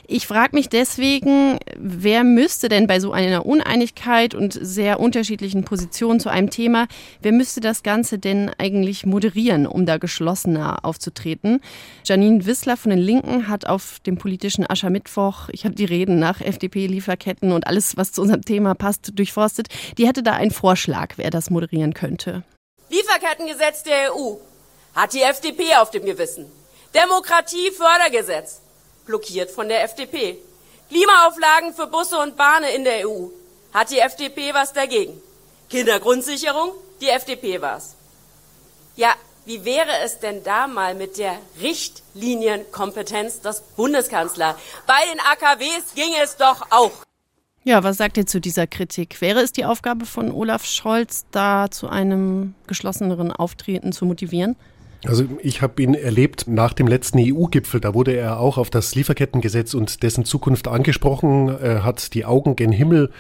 Ich 0.08 0.28
frage 0.28 0.56
mich 0.56 0.70
deswegen, 0.70 1.58
wer 1.76 2.24
müsste 2.24 2.70
denn 2.70 2.86
bei 2.86 3.00
so 3.00 3.12
einer 3.12 3.46
Uneinigkeit 3.46 4.36
und 4.36 4.54
sehr 4.54 5.00
unterschiedlichen 5.00 5.64
Positionen 5.64 6.20
zu 6.20 6.30
einem 6.30 6.52
Thema, 6.52 6.88
wer 7.22 7.32
müsste 7.32 7.60
das 7.60 7.82
Ganze 7.82 8.20
denn 8.20 8.52
eigentlich 8.60 9.08
moderieren, 9.08 9.66
um 9.66 9.88
da 9.88 9.98
geschlossener 9.98 10.86
aufzutreten? 10.86 11.60
Janine 12.04 12.46
Wissler 12.46 12.78
von 12.78 12.92
den 12.92 13.00
Linken 13.00 13.48
hat 13.48 13.66
auf 13.66 14.00
dem 14.06 14.18
politischen 14.18 14.70
Aschermittwoch, 14.70 15.50
ich 15.50 15.66
habe 15.66 15.74
die 15.74 15.86
Reden 15.86 16.20
nach 16.20 16.40
FDP-Lieferketten 16.40 17.52
und 17.52 17.66
alles, 17.66 17.98
was 17.98 18.12
zu 18.12 18.22
unserem 18.22 18.44
Thema 18.44 18.76
passt, 18.76 19.12
durchforstet. 19.16 19.70
Die 19.98 20.08
hätte 20.08 20.22
da 20.22 20.34
einen 20.34 20.52
Vorschlag, 20.52 21.14
wer 21.18 21.32
das 21.32 21.50
moderieren 21.50 21.96
könnte. 21.96 22.44
Lieferkettengesetz 22.92 23.82
der 23.82 24.16
EU 24.16 24.36
hat 24.94 25.14
die 25.14 25.24
FDP 25.24 25.76
auf 25.78 25.90
dem 25.90 26.06
Gewissen. 26.06 26.46
Demokratiefördergesetz 26.94 28.62
blockiert 29.06 29.52
von 29.52 29.68
der 29.68 29.84
FDP. 29.84 30.38
Klimaauflagen 30.90 31.74
für 31.74 31.88
Busse 31.88 32.18
und 32.18 32.38
Bahnen 32.38 32.70
in 32.76 32.84
der 32.84 33.08
EU. 33.08 33.28
Hat 33.74 33.92
die 33.92 34.00
FDP 34.00 34.54
was 34.54 34.74
dagegen? 34.74 35.22
Kindergrundsicherung? 35.70 36.72
Die 37.02 37.10
FDP 37.10 37.62
war's. 37.62 37.96
Ja, 38.96 39.14
wie 39.46 39.66
wäre 39.66 39.92
es 40.04 40.20
denn 40.20 40.44
da 40.44 40.68
mal 40.68 40.96
mit 40.96 41.18
der 41.18 41.38
Richtlinienkompetenz 41.62 43.42
des 43.42 43.62
Bundeskanzlers? 43.76 44.56
Bei 44.88 45.00
den 45.12 45.20
AKWs 45.20 45.94
ging 45.96 46.14
es 46.22 46.38
doch 46.38 46.72
auch. 46.72 46.92
Ja, 47.64 47.84
was 47.84 47.98
sagt 47.98 48.18
ihr 48.18 48.28
zu 48.28 48.40
dieser 48.40 48.68
Kritik? 48.68 49.22
Wäre 49.22 49.42
es 49.42 49.52
die 49.52 49.66
Aufgabe 49.66 50.06
von 50.06 50.32
Olaf 50.32 50.66
Scholz, 50.66 51.26
da 51.32 51.70
zu 51.72 51.90
einem 51.90 52.54
geschlosseneren 52.68 53.32
Auftreten 53.32 53.92
zu 53.92 54.06
motivieren? 54.06 54.56
Also 55.08 55.26
ich 55.42 55.62
habe 55.62 55.82
ihn 55.82 55.94
erlebt 55.94 56.48
nach 56.48 56.74
dem 56.74 56.88
letzten 56.88 57.20
EU-Gipfel. 57.20 57.80
Da 57.80 57.94
wurde 57.94 58.16
er 58.16 58.40
auch 58.40 58.58
auf 58.58 58.70
das 58.70 58.96
Lieferkettengesetz 58.96 59.74
und 59.74 60.04
dessen 60.04 60.26
Zukunft 60.26 60.68
angesprochen. 60.68 61.50
Er 61.50 61.84
hat 61.84 62.14
die 62.14 62.26
Augen 62.26 62.56
gen 62.56 62.72
Himmel 62.72 63.12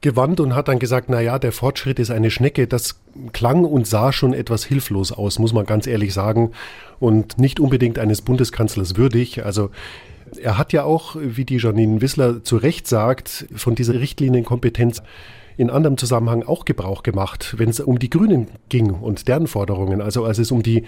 gewandt 0.00 0.40
und 0.40 0.54
hat 0.54 0.68
dann 0.68 0.78
gesagt, 0.78 1.08
na 1.08 1.20
ja, 1.20 1.38
der 1.38 1.52
Fortschritt 1.52 1.98
ist 1.98 2.10
eine 2.10 2.30
Schnecke. 2.30 2.66
Das 2.66 3.00
klang 3.32 3.64
und 3.64 3.86
sah 3.86 4.12
schon 4.12 4.32
etwas 4.32 4.64
hilflos 4.64 5.12
aus, 5.12 5.38
muss 5.38 5.52
man 5.52 5.66
ganz 5.66 5.86
ehrlich 5.86 6.14
sagen, 6.14 6.52
und 7.00 7.38
nicht 7.38 7.60
unbedingt 7.60 7.98
eines 7.98 8.22
Bundeskanzlers 8.22 8.96
würdig. 8.96 9.44
Also 9.44 9.70
er 10.40 10.58
hat 10.58 10.72
ja 10.72 10.84
auch, 10.84 11.16
wie 11.18 11.44
die 11.44 11.56
Janine 11.56 12.00
Wissler 12.00 12.44
zu 12.44 12.56
Recht 12.56 12.86
sagt, 12.86 13.46
von 13.54 13.74
dieser 13.74 13.94
Richtlinienkompetenz 13.94 15.02
in 15.58 15.70
anderem 15.70 15.98
Zusammenhang 15.98 16.44
auch 16.44 16.64
Gebrauch 16.64 17.02
gemacht, 17.02 17.56
wenn 17.58 17.68
es 17.68 17.80
um 17.80 17.98
die 17.98 18.08
Grünen 18.08 18.46
ging 18.68 18.90
und 18.90 19.26
deren 19.26 19.48
Forderungen. 19.48 20.00
Also 20.00 20.24
als 20.24 20.38
es 20.38 20.52
um 20.52 20.62
die 20.62 20.84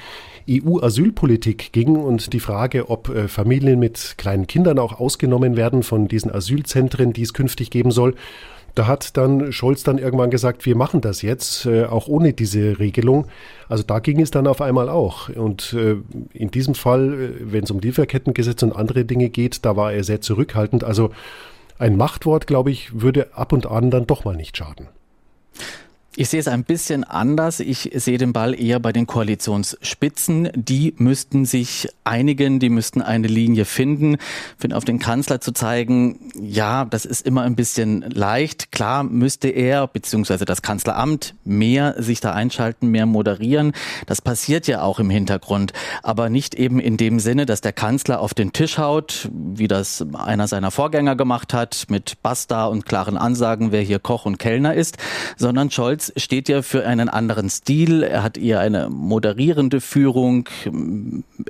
EU-Asylpolitik 0.48 1.72
ging 1.72 1.96
und 1.96 2.32
die 2.32 2.40
Frage, 2.40 2.88
ob 2.88 3.08
äh, 3.08 3.26
Familien 3.26 3.80
mit 3.80 4.14
kleinen 4.16 4.46
Kindern 4.46 4.78
auch 4.78 5.00
ausgenommen 5.00 5.56
werden 5.56 5.82
von 5.82 6.06
diesen 6.06 6.32
Asylzentren, 6.32 7.12
die 7.12 7.22
es 7.22 7.34
künftig 7.34 7.70
geben 7.70 7.90
soll. 7.90 8.14
Da 8.76 8.86
hat 8.86 9.16
dann 9.16 9.52
Scholz 9.52 9.82
dann 9.82 9.98
irgendwann 9.98 10.30
gesagt, 10.30 10.64
wir 10.64 10.76
machen 10.76 11.00
das 11.00 11.22
jetzt, 11.22 11.66
äh, 11.66 11.86
auch 11.86 12.06
ohne 12.06 12.32
diese 12.32 12.78
Regelung. 12.78 13.26
Also 13.68 13.82
da 13.82 13.98
ging 13.98 14.20
es 14.20 14.30
dann 14.30 14.46
auf 14.46 14.60
einmal 14.60 14.88
auch. 14.88 15.28
Und 15.30 15.72
äh, 15.72 15.96
in 16.32 16.52
diesem 16.52 16.76
Fall, 16.76 17.34
wenn 17.40 17.64
es 17.64 17.72
um 17.72 17.80
Lieferkettengesetz 17.80 18.62
und 18.62 18.76
andere 18.76 19.04
Dinge 19.04 19.30
geht, 19.30 19.64
da 19.64 19.74
war 19.74 19.92
er 19.92 20.04
sehr 20.04 20.20
zurückhaltend. 20.20 20.84
Also 20.84 21.10
ein 21.80 21.96
Machtwort, 21.96 22.46
glaube 22.46 22.70
ich, 22.70 23.00
würde 23.00 23.34
ab 23.34 23.52
und 23.52 23.66
an 23.66 23.90
dann 23.90 24.06
doch 24.06 24.24
mal 24.24 24.36
nicht 24.36 24.56
schaden. 24.56 24.88
Ich 26.16 26.28
sehe 26.28 26.40
es 26.40 26.48
ein 26.48 26.64
bisschen 26.64 27.04
anders. 27.04 27.60
Ich 27.60 27.88
sehe 27.94 28.18
den 28.18 28.32
Ball 28.32 28.60
eher 28.60 28.80
bei 28.80 28.92
den 28.92 29.06
Koalitionsspitzen. 29.06 30.50
Die 30.56 30.92
müssten 30.96 31.44
sich 31.44 31.88
einigen, 32.02 32.58
die 32.58 32.68
müssten 32.68 33.00
eine 33.00 33.28
Linie 33.28 33.64
finden. 33.64 34.14
Ich 34.14 34.20
finde, 34.58 34.76
auf 34.76 34.84
den 34.84 34.98
Kanzler 34.98 35.40
zu 35.40 35.52
zeigen, 35.52 36.32
ja, 36.34 36.84
das 36.84 37.04
ist 37.04 37.24
immer 37.24 37.42
ein 37.42 37.54
bisschen 37.54 38.00
leicht. 38.10 38.72
Klar 38.72 39.04
müsste 39.04 39.50
er, 39.50 39.86
beziehungsweise 39.86 40.44
das 40.44 40.62
Kanzleramt, 40.62 41.36
mehr 41.44 41.94
sich 42.02 42.18
da 42.18 42.32
einschalten, 42.32 42.88
mehr 42.88 43.06
moderieren. 43.06 43.70
Das 44.06 44.20
passiert 44.20 44.66
ja 44.66 44.82
auch 44.82 44.98
im 44.98 45.10
Hintergrund. 45.10 45.72
Aber 46.02 46.28
nicht 46.28 46.56
eben 46.56 46.80
in 46.80 46.96
dem 46.96 47.20
Sinne, 47.20 47.46
dass 47.46 47.60
der 47.60 47.72
Kanzler 47.72 48.20
auf 48.20 48.34
den 48.34 48.52
Tisch 48.52 48.78
haut, 48.78 49.28
wie 49.32 49.68
das 49.68 50.04
einer 50.14 50.48
seiner 50.48 50.72
Vorgänger 50.72 51.14
gemacht 51.14 51.54
hat, 51.54 51.86
mit 51.88 52.20
Basta 52.20 52.66
und 52.66 52.84
klaren 52.84 53.16
Ansagen, 53.16 53.70
wer 53.70 53.82
hier 53.82 54.00
Koch 54.00 54.26
und 54.26 54.40
Kellner 54.40 54.74
ist, 54.74 54.98
sondern 55.36 55.70
Scholz 55.70 55.99
Scholz 56.00 56.12
steht 56.16 56.48
ja 56.48 56.62
für 56.62 56.86
einen 56.86 57.08
anderen 57.08 57.50
Stil. 57.50 58.02
Er 58.02 58.22
hat 58.22 58.38
eher 58.38 58.60
eine 58.60 58.88
moderierende 58.88 59.80
Führung, 59.80 60.48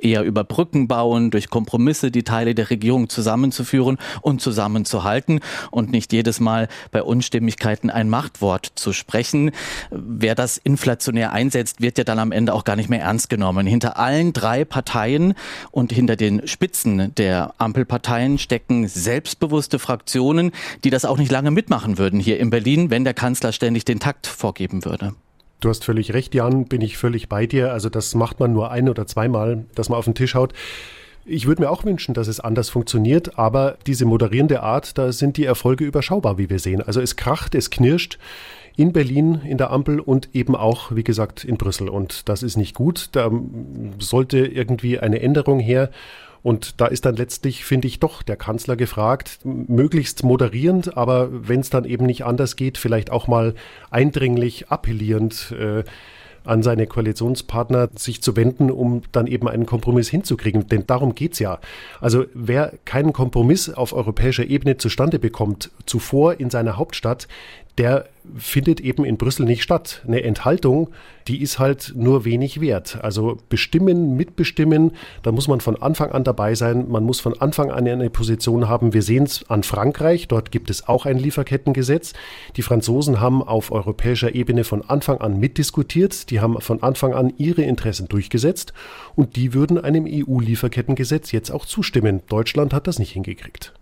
eher 0.01 0.23
über 0.23 0.43
Brücken 0.43 0.87
bauen, 0.87 1.31
durch 1.31 1.49
Kompromisse 1.49 2.11
die 2.11 2.23
Teile 2.23 2.53
der 2.53 2.69
Regierung 2.69 3.09
zusammenzuführen 3.09 3.97
und 4.21 4.41
zusammenzuhalten 4.41 5.39
und 5.69 5.91
nicht 5.91 6.11
jedes 6.11 6.39
Mal 6.39 6.67
bei 6.91 7.01
Unstimmigkeiten 7.01 7.89
ein 7.89 8.09
Machtwort 8.09 8.71
zu 8.75 8.93
sprechen. 8.93 9.51
Wer 9.89 10.35
das 10.35 10.57
inflationär 10.57 11.31
einsetzt, 11.31 11.81
wird 11.81 11.97
ja 11.97 12.03
dann 12.03 12.19
am 12.19 12.31
Ende 12.31 12.53
auch 12.53 12.63
gar 12.63 12.75
nicht 12.75 12.89
mehr 12.89 13.01
ernst 13.01 13.29
genommen. 13.29 13.67
Hinter 13.67 13.97
allen 13.97 14.33
drei 14.33 14.65
Parteien 14.65 15.33
und 15.71 15.91
hinter 15.93 16.15
den 16.15 16.47
Spitzen 16.47 17.13
der 17.15 17.53
Ampelparteien 17.57 18.37
stecken 18.37 18.87
selbstbewusste 18.87 19.79
Fraktionen, 19.79 20.51
die 20.83 20.89
das 20.89 21.05
auch 21.05 21.17
nicht 21.17 21.31
lange 21.31 21.51
mitmachen 21.51 21.97
würden 21.97 22.19
hier 22.19 22.39
in 22.39 22.49
Berlin, 22.49 22.89
wenn 22.89 23.03
der 23.03 23.13
Kanzler 23.13 23.51
ständig 23.51 23.85
den 23.85 23.99
Takt 23.99 24.27
vorgeben 24.41 24.83
würde. 24.83 25.13
Du 25.61 25.69
hast 25.69 25.85
völlig 25.85 26.13
recht, 26.13 26.33
Jan, 26.33 26.65
bin 26.65 26.81
ich 26.81 26.97
völlig 26.97 27.29
bei 27.29 27.45
dir. 27.45 27.71
Also 27.71 27.89
das 27.89 28.15
macht 28.15 28.39
man 28.39 28.51
nur 28.51 28.71
ein 28.71 28.89
oder 28.89 29.05
zweimal, 29.05 29.65
dass 29.75 29.89
man 29.89 29.99
auf 29.99 30.05
den 30.05 30.15
Tisch 30.15 30.35
haut. 30.35 30.53
Ich 31.23 31.45
würde 31.45 31.61
mir 31.61 31.69
auch 31.69 31.85
wünschen, 31.85 32.15
dass 32.15 32.27
es 32.27 32.39
anders 32.39 32.69
funktioniert, 32.69 33.37
aber 33.37 33.77
diese 33.85 34.05
moderierende 34.05 34.63
Art, 34.63 34.97
da 34.97 35.11
sind 35.11 35.37
die 35.37 35.45
Erfolge 35.45 35.85
überschaubar, 35.85 36.39
wie 36.39 36.49
wir 36.49 36.57
sehen. 36.57 36.81
Also 36.81 36.99
es 36.99 37.15
kracht, 37.15 37.53
es 37.53 37.69
knirscht 37.69 38.17
in 38.75 38.91
Berlin 38.91 39.41
in 39.45 39.57
der 39.57 39.69
Ampel 39.69 39.99
und 39.99 40.29
eben 40.33 40.55
auch, 40.55 40.95
wie 40.95 41.03
gesagt, 41.03 41.43
in 41.43 41.57
Brüssel. 41.57 41.89
Und 41.89 42.27
das 42.27 42.41
ist 42.41 42.57
nicht 42.57 42.73
gut. 42.73 43.09
Da 43.11 43.29
sollte 43.99 44.39
irgendwie 44.39 44.99
eine 44.99 45.21
Änderung 45.21 45.59
her. 45.59 45.91
Und 46.43 46.81
da 46.81 46.87
ist 46.87 47.05
dann 47.05 47.15
letztlich, 47.15 47.65
finde 47.65 47.87
ich, 47.87 47.99
doch 47.99 48.23
der 48.23 48.35
Kanzler 48.35 48.75
gefragt, 48.75 49.39
möglichst 49.43 50.23
moderierend, 50.23 50.97
aber 50.97 51.29
wenn 51.31 51.59
es 51.59 51.69
dann 51.69 51.85
eben 51.85 52.05
nicht 52.05 52.25
anders 52.25 52.55
geht, 52.55 52.77
vielleicht 52.77 53.11
auch 53.11 53.27
mal 53.27 53.53
eindringlich 53.89 54.69
appellierend. 54.69 55.51
Äh, 55.51 55.83
an 56.43 56.63
seine 56.63 56.87
Koalitionspartner 56.87 57.89
sich 57.95 58.21
zu 58.21 58.35
wenden, 58.35 58.71
um 58.71 59.03
dann 59.11 59.27
eben 59.27 59.47
einen 59.47 59.65
Kompromiss 59.65 60.09
hinzukriegen. 60.09 60.67
Denn 60.67 60.87
darum 60.87 61.15
geht's 61.15 61.39
ja. 61.39 61.59
Also 61.99 62.25
wer 62.33 62.73
keinen 62.85 63.13
Kompromiss 63.13 63.69
auf 63.69 63.93
europäischer 63.93 64.45
Ebene 64.45 64.77
zustande 64.77 65.19
bekommt, 65.19 65.69
zuvor 65.85 66.39
in 66.39 66.49
seiner 66.49 66.77
Hauptstadt, 66.77 67.27
der 67.77 68.07
findet 68.37 68.79
eben 68.79 69.03
in 69.05 69.17
Brüssel 69.17 69.45
nicht 69.45 69.63
statt. 69.63 70.03
Eine 70.07 70.23
Enthaltung, 70.23 70.89
die 71.27 71.41
ist 71.41 71.59
halt 71.59 71.93
nur 71.95 72.25
wenig 72.25 72.61
wert. 72.61 72.99
Also 73.01 73.37
bestimmen, 73.49 74.15
mitbestimmen, 74.15 74.91
da 75.23 75.31
muss 75.31 75.47
man 75.47 75.61
von 75.61 75.81
Anfang 75.81 76.11
an 76.11 76.23
dabei 76.23 76.55
sein. 76.55 76.89
Man 76.89 77.03
muss 77.03 77.19
von 77.19 77.39
Anfang 77.39 77.71
an 77.71 77.87
eine 77.87 78.09
Position 78.09 78.67
haben. 78.67 78.93
Wir 78.93 79.01
sehen 79.01 79.23
es 79.23 79.49
an 79.49 79.63
Frankreich, 79.63 80.27
dort 80.27 80.51
gibt 80.51 80.69
es 80.69 80.87
auch 80.87 81.05
ein 81.05 81.17
Lieferkettengesetz. 81.17 82.13
Die 82.55 82.61
Franzosen 82.61 83.19
haben 83.19 83.41
auf 83.41 83.71
europäischer 83.71 84.35
Ebene 84.35 84.63
von 84.63 84.87
Anfang 84.87 85.19
an 85.19 85.39
mitdiskutiert. 85.39 86.29
Die 86.29 86.39
haben 86.39 86.59
von 86.61 86.83
Anfang 86.83 87.13
an 87.13 87.33
ihre 87.37 87.63
Interessen 87.63 88.07
durchgesetzt 88.07 88.73
und 89.15 89.35
die 89.35 89.53
würden 89.53 89.77
einem 89.77 90.05
EU-Lieferkettengesetz 90.07 91.31
jetzt 91.31 91.51
auch 91.51 91.65
zustimmen. 91.65 92.21
Deutschland 92.27 92.73
hat 92.73 92.87
das 92.87 92.99
nicht 92.99 93.11
hingekriegt. 93.11 93.73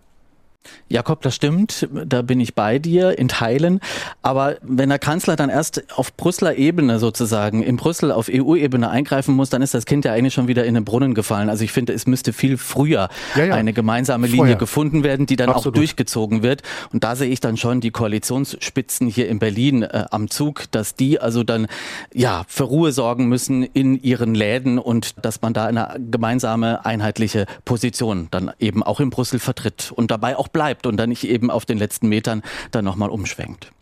Jakob, 0.88 1.22
das 1.22 1.36
stimmt, 1.36 1.88
da 2.04 2.22
bin 2.22 2.40
ich 2.40 2.54
bei 2.54 2.78
dir 2.80 3.16
in 3.16 3.28
Teilen. 3.28 3.80
Aber 4.22 4.56
wenn 4.62 4.88
der 4.88 4.98
Kanzler 4.98 5.36
dann 5.36 5.48
erst 5.48 5.84
auf 5.96 6.16
Brüsseler 6.16 6.56
Ebene 6.56 6.98
sozusagen, 6.98 7.62
in 7.62 7.76
Brüssel 7.76 8.10
auf 8.10 8.28
EU-Ebene 8.30 8.90
eingreifen 8.90 9.34
muss, 9.34 9.50
dann 9.50 9.62
ist 9.62 9.72
das 9.72 9.86
Kind 9.86 10.04
ja 10.04 10.12
eigentlich 10.12 10.34
schon 10.34 10.48
wieder 10.48 10.64
in 10.64 10.74
den 10.74 10.84
Brunnen 10.84 11.14
gefallen. 11.14 11.48
Also 11.48 11.62
ich 11.62 11.70
finde, 11.70 11.92
es 11.92 12.06
müsste 12.06 12.32
viel 12.32 12.58
früher 12.58 13.08
ja, 13.36 13.44
ja. 13.44 13.54
eine 13.54 13.72
gemeinsame 13.72 14.26
Linie 14.26 14.38
Vorher. 14.38 14.56
gefunden 14.56 15.04
werden, 15.04 15.26
die 15.26 15.36
dann 15.36 15.48
Absolut. 15.48 15.76
auch 15.76 15.78
durchgezogen 15.78 16.42
wird. 16.42 16.62
Und 16.92 17.04
da 17.04 17.14
sehe 17.14 17.30
ich 17.30 17.38
dann 17.38 17.56
schon 17.56 17.80
die 17.80 17.92
Koalitionsspitzen 17.92 19.06
hier 19.06 19.28
in 19.28 19.38
Berlin 19.38 19.82
äh, 19.82 20.06
am 20.10 20.28
Zug, 20.28 20.64
dass 20.72 20.96
die 20.96 21.20
also 21.20 21.44
dann 21.44 21.68
ja 22.12 22.44
für 22.48 22.64
Ruhe 22.64 22.90
sorgen 22.90 23.28
müssen 23.28 23.62
in 23.62 24.02
ihren 24.02 24.34
Läden 24.34 24.78
und 24.78 25.24
dass 25.24 25.40
man 25.40 25.54
da 25.54 25.66
eine 25.66 25.96
gemeinsame 26.10 26.84
einheitliche 26.84 27.46
Position 27.64 28.26
dann 28.32 28.50
eben 28.58 28.82
auch 28.82 28.98
in 28.98 29.10
Brüssel 29.10 29.38
vertritt 29.38 29.92
und 29.94 30.10
dabei 30.10 30.36
auch 30.36 30.49
bleibt 30.52 30.86
und 30.86 30.96
dann 30.96 31.08
nicht 31.08 31.24
eben 31.24 31.50
auf 31.50 31.64
den 31.64 31.78
letzten 31.78 32.08
Metern 32.08 32.42
dann 32.70 32.84
nochmal 32.84 33.10
umschwenkt. 33.10 33.72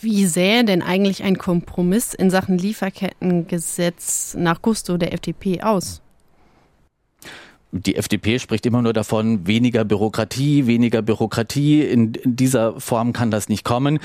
Wie 0.00 0.26
sähe 0.26 0.64
denn 0.64 0.82
eigentlich 0.82 1.22
ein 1.22 1.38
Kompromiss 1.38 2.12
in 2.12 2.28
Sachen 2.28 2.58
Lieferkettengesetz 2.58 4.34
nach 4.36 4.60
Gusto 4.60 4.96
der 4.96 5.12
FDP 5.12 5.62
aus? 5.62 6.02
Die 7.74 7.96
FDP 7.96 8.38
spricht 8.38 8.66
immer 8.66 8.82
nur 8.82 8.92
davon, 8.92 9.46
weniger 9.46 9.84
Bürokratie, 9.84 10.66
weniger 10.66 11.00
Bürokratie. 11.00 11.80
In, 11.82 12.12
in, 12.14 12.36
dieser 12.36 12.78
Form 12.78 13.14
kann 13.14 13.30
das 13.30 13.48
nicht 13.48 13.64
kommen 13.64 13.98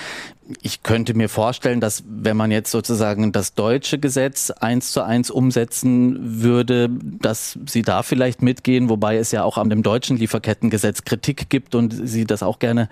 ich 0.62 0.84
könnte 0.84 1.14
mir 1.14 1.28
vorstellen, 1.28 1.82
dass 1.82 2.04
wenn 2.08 2.38
man 2.38 2.52
jetzt 2.52 2.72
sozusagen 2.72 3.32
das 3.32 3.54
deutsche 3.54 4.00
Gesetz 4.00 4.50
eins 4.50 4.92
zu 4.92 5.04
eins 5.04 5.30
umsetzen 5.30 6.42
würde, 6.42 6.90
dass 6.90 7.60
Sie 7.66 7.82
da 7.82 8.04
vielleicht 8.04 8.42
mitgehen, 8.42 8.90
wobei 8.90 9.18
es 9.18 9.32
ja 9.32 9.44
auch 9.44 9.58
an 9.58 9.70
dem 9.70 9.84
deutschen 9.84 10.18
Lieferkettengesetz 10.18 11.04
Kritik 11.04 11.50
gibt 11.50 11.76
und 11.76 11.92
Sie 12.08 12.26
das 12.26 12.44
auch 12.44 12.60
gerne 12.60 12.88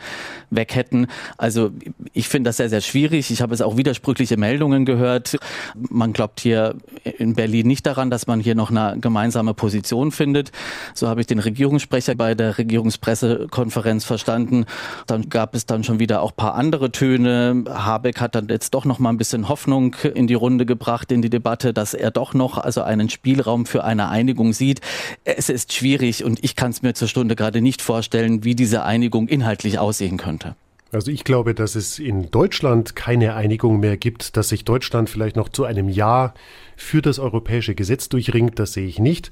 weg 0.49 0.75
hätten. 0.75 1.07
Also 1.37 1.71
ich 2.13 2.27
finde 2.27 2.49
das 2.49 2.57
sehr, 2.57 2.69
sehr 2.69 2.81
schwierig. 2.81 3.31
Ich 3.31 3.41
habe 3.41 3.53
es 3.53 3.61
auch 3.61 3.77
widersprüchliche 3.77 4.37
Meldungen 4.37 4.85
gehört. 4.85 5.37
Man 5.75 6.11
glaubt 6.11 6.41
hier 6.41 6.75
in 7.03 7.35
Berlin 7.35 7.67
nicht 7.67 7.85
daran, 7.85 8.09
dass 8.09 8.27
man 8.27 8.39
hier 8.39 8.55
noch 8.55 8.69
eine 8.69 8.99
gemeinsame 8.99 9.53
Position 9.53 10.11
findet. 10.11 10.51
So 10.93 11.07
habe 11.07 11.21
ich 11.21 11.27
den 11.27 11.39
Regierungssprecher 11.39 12.15
bei 12.15 12.35
der 12.35 12.57
Regierungspressekonferenz 12.57 14.03
verstanden. 14.03 14.65
Dann 15.07 15.29
gab 15.29 15.55
es 15.55 15.65
dann 15.65 15.83
schon 15.83 15.99
wieder 15.99 16.21
auch 16.21 16.35
paar 16.35 16.55
andere 16.55 16.91
Töne 16.91 17.44
Habeck 17.67 18.19
hat 18.19 18.35
dann 18.35 18.47
jetzt 18.47 18.73
doch 18.73 18.85
noch 18.85 18.99
mal 18.99 19.09
ein 19.09 19.17
bisschen 19.17 19.49
Hoffnung 19.49 19.95
in 20.13 20.27
die 20.27 20.33
Runde 20.33 20.65
gebracht, 20.65 21.11
in 21.11 21.21
die 21.21 21.29
Debatte, 21.29 21.73
dass 21.73 21.93
er 21.93 22.11
doch 22.11 22.33
noch 22.33 22.57
also 22.57 22.81
einen 22.81 23.09
Spielraum 23.09 23.65
für 23.65 23.83
eine 23.83 24.09
Einigung 24.09 24.53
sieht. 24.53 24.81
Es 25.23 25.49
ist 25.49 25.73
schwierig 25.73 26.23
und 26.23 26.43
ich 26.43 26.55
kann 26.55 26.71
es 26.71 26.81
mir 26.81 26.93
zur 26.93 27.07
Stunde 27.07 27.35
gerade 27.35 27.61
nicht 27.61 27.81
vorstellen, 27.81 28.43
wie 28.43 28.55
diese 28.55 28.83
Einigung 28.83 29.27
inhaltlich 29.27 29.79
aussehen 29.79 30.17
könnte. 30.17 30.55
Also 30.91 31.11
ich 31.11 31.23
glaube, 31.23 31.53
dass 31.53 31.75
es 31.75 31.99
in 31.99 32.31
Deutschland 32.31 32.95
keine 32.95 33.35
Einigung 33.35 33.79
mehr 33.79 33.97
gibt, 33.97 34.37
dass 34.37 34.49
sich 34.49 34.63
Deutschland 34.63 35.09
vielleicht 35.09 35.35
noch 35.35 35.49
zu 35.49 35.65
einem 35.65 35.89
Ja 35.89 36.33
für 36.77 37.01
das 37.01 37.19
europäische 37.19 37.75
Gesetz 37.75 38.07
durchringt, 38.07 38.59
das 38.59 38.73
sehe 38.73 38.87
ich 38.87 38.99
nicht. 38.99 39.31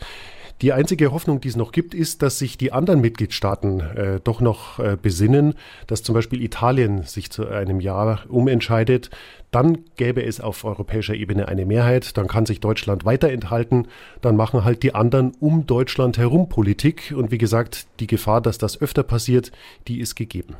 Die 0.61 0.71
einzige 0.71 1.11
Hoffnung, 1.11 1.41
die 1.41 1.49
es 1.49 1.55
noch 1.55 1.71
gibt, 1.71 1.93
ist, 1.93 2.21
dass 2.21 2.39
sich 2.39 2.57
die 2.57 2.71
anderen 2.71 3.01
Mitgliedstaaten 3.01 3.79
äh, 3.79 4.19
doch 4.23 4.39
noch 4.39 4.79
äh, 4.79 4.97
besinnen, 5.01 5.55
dass 5.87 6.03
zum 6.03 6.15
Beispiel 6.15 6.41
Italien 6.41 7.03
sich 7.03 7.31
zu 7.31 7.47
einem 7.47 7.79
Jahr 7.79 8.23
umentscheidet. 8.29 9.09
Dann 9.51 9.79
gäbe 9.97 10.23
es 10.23 10.39
auf 10.39 10.63
europäischer 10.63 11.15
Ebene 11.15 11.47
eine 11.47 11.65
Mehrheit, 11.65 12.17
dann 12.17 12.27
kann 12.27 12.45
sich 12.45 12.59
Deutschland 12.59 13.03
weiter 13.05 13.29
enthalten, 13.29 13.87
dann 14.21 14.35
machen 14.35 14.63
halt 14.63 14.83
die 14.83 14.95
anderen 14.95 15.33
um 15.39 15.65
Deutschland 15.67 16.17
herum 16.17 16.49
Politik 16.49 17.13
und 17.15 17.31
wie 17.31 17.37
gesagt, 17.37 17.85
die 17.99 18.07
Gefahr, 18.07 18.41
dass 18.41 18.57
das 18.57 18.81
öfter 18.81 19.03
passiert, 19.03 19.51
die 19.87 19.99
ist 19.99 20.15
gegeben. 20.15 20.55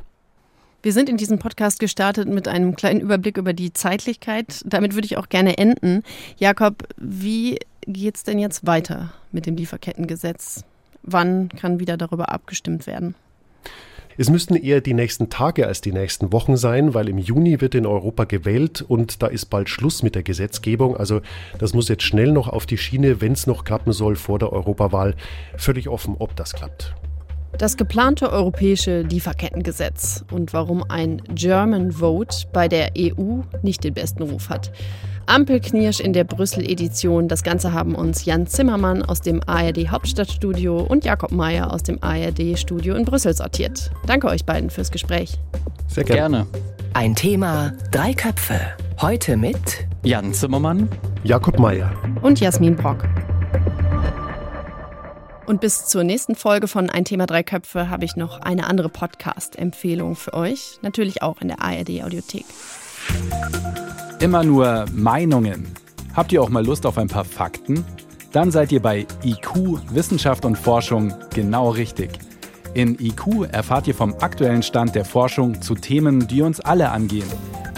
Wir 0.84 0.92
sind 0.92 1.08
in 1.08 1.16
diesem 1.16 1.38
Podcast 1.38 1.80
gestartet 1.80 2.28
mit 2.28 2.46
einem 2.46 2.76
kleinen 2.76 3.00
Überblick 3.00 3.38
über 3.38 3.54
die 3.54 3.72
Zeitlichkeit. 3.72 4.60
Damit 4.66 4.94
würde 4.94 5.06
ich 5.06 5.16
auch 5.16 5.30
gerne 5.30 5.56
enden. 5.56 6.02
Jakob, 6.36 6.86
wie 6.98 7.58
geht 7.86 8.16
es 8.16 8.22
denn 8.22 8.38
jetzt 8.38 8.66
weiter 8.66 9.14
mit 9.32 9.46
dem 9.46 9.56
Lieferkettengesetz? 9.56 10.62
Wann 11.02 11.48
kann 11.48 11.80
wieder 11.80 11.96
darüber 11.96 12.30
abgestimmt 12.30 12.86
werden? 12.86 13.14
Es 14.18 14.28
müssten 14.28 14.56
eher 14.56 14.82
die 14.82 14.92
nächsten 14.92 15.30
Tage 15.30 15.66
als 15.66 15.80
die 15.80 15.92
nächsten 15.92 16.32
Wochen 16.32 16.58
sein, 16.58 16.92
weil 16.92 17.08
im 17.08 17.16
Juni 17.16 17.62
wird 17.62 17.74
in 17.74 17.86
Europa 17.86 18.24
gewählt 18.24 18.84
und 18.86 19.22
da 19.22 19.28
ist 19.28 19.46
bald 19.46 19.70
Schluss 19.70 20.02
mit 20.02 20.14
der 20.14 20.22
Gesetzgebung. 20.22 20.98
Also 20.98 21.22
das 21.58 21.72
muss 21.72 21.88
jetzt 21.88 22.02
schnell 22.02 22.30
noch 22.30 22.50
auf 22.50 22.66
die 22.66 22.76
Schiene, 22.76 23.22
wenn 23.22 23.32
es 23.32 23.46
noch 23.46 23.64
klappen 23.64 23.94
soll 23.94 24.16
vor 24.16 24.38
der 24.38 24.52
Europawahl. 24.52 25.14
Völlig 25.56 25.88
offen, 25.88 26.14
ob 26.18 26.36
das 26.36 26.52
klappt. 26.52 26.94
Das 27.58 27.76
geplante 27.76 28.32
europäische 28.32 29.02
Lieferkettengesetz 29.02 30.24
und 30.32 30.52
warum 30.52 30.82
ein 30.88 31.22
German 31.34 31.92
Vote 31.92 32.46
bei 32.52 32.66
der 32.66 32.92
EU 32.98 33.42
nicht 33.62 33.84
den 33.84 33.94
besten 33.94 34.24
Ruf 34.24 34.48
hat. 34.48 34.72
Ampelknirsch 35.26 36.00
in 36.00 36.12
der 36.12 36.24
Brüssel-Edition. 36.24 37.28
Das 37.28 37.42
Ganze 37.42 37.72
haben 37.72 37.94
uns 37.94 38.24
Jan 38.24 38.46
Zimmermann 38.46 39.02
aus 39.02 39.20
dem 39.20 39.40
ARD 39.46 39.88
Hauptstadtstudio 39.88 40.80
und 40.80 41.04
Jakob 41.04 41.32
Mayer 41.32 41.72
aus 41.72 41.82
dem 41.82 41.98
ARD-Studio 42.02 42.94
in 42.96 43.04
Brüssel 43.04 43.34
sortiert. 43.34 43.90
Danke 44.06 44.26
euch 44.28 44.44
beiden 44.44 44.68
fürs 44.68 44.90
Gespräch. 44.90 45.38
Sehr 45.86 46.04
gerne. 46.04 46.46
Ein 46.92 47.14
Thema, 47.14 47.72
drei 47.90 48.12
Köpfe. 48.12 48.60
Heute 49.00 49.36
mit 49.36 49.86
Jan 50.02 50.34
Zimmermann, 50.34 50.88
Jakob 51.22 51.58
Mayer 51.58 51.92
und 52.22 52.40
Jasmin 52.40 52.76
Brock. 52.76 53.04
Und 55.46 55.60
bis 55.60 55.86
zur 55.86 56.04
nächsten 56.04 56.36
Folge 56.36 56.68
von 56.68 56.88
Ein 56.88 57.04
Thema 57.04 57.26
Drei 57.26 57.42
Köpfe 57.42 57.90
habe 57.90 58.04
ich 58.04 58.16
noch 58.16 58.40
eine 58.40 58.66
andere 58.66 58.88
Podcast-Empfehlung 58.88 60.16
für 60.16 60.32
euch. 60.32 60.78
Natürlich 60.80 61.22
auch 61.22 61.40
in 61.40 61.48
der 61.48 61.60
ARD-Audiothek. 61.60 62.46
Immer 64.20 64.42
nur 64.42 64.86
Meinungen. 64.92 65.66
Habt 66.14 66.32
ihr 66.32 66.42
auch 66.42 66.48
mal 66.48 66.64
Lust 66.64 66.86
auf 66.86 66.96
ein 66.96 67.08
paar 67.08 67.24
Fakten? 67.24 67.84
Dann 68.32 68.50
seid 68.50 68.72
ihr 68.72 68.80
bei 68.80 69.06
IQ 69.22 69.80
Wissenschaft 69.90 70.44
und 70.44 70.56
Forschung 70.56 71.12
genau 71.34 71.70
richtig. 71.70 72.10
In 72.72 72.98
IQ 72.98 73.46
erfahrt 73.52 73.86
ihr 73.86 73.94
vom 73.94 74.14
aktuellen 74.20 74.62
Stand 74.62 74.94
der 74.94 75.04
Forschung 75.04 75.60
zu 75.60 75.74
Themen, 75.74 76.26
die 76.26 76.42
uns 76.42 76.60
alle 76.60 76.90
angehen. 76.90 77.28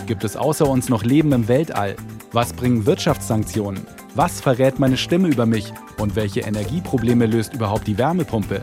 Gibt 0.06 0.22
es 0.22 0.36
außer 0.36 0.68
uns 0.68 0.88
noch 0.88 1.02
Leben 1.02 1.32
im 1.32 1.48
Weltall? 1.48 1.96
Was 2.32 2.52
bringen 2.52 2.86
Wirtschaftssanktionen? 2.86 3.86
Was 4.16 4.40
verrät 4.40 4.80
meine 4.80 4.96
Stimme 4.96 5.28
über 5.28 5.46
mich? 5.46 5.72
Und 5.98 6.16
welche 6.16 6.40
Energieprobleme 6.40 7.26
löst 7.26 7.54
überhaupt 7.54 7.86
die 7.86 7.98
Wärmepumpe? 7.98 8.62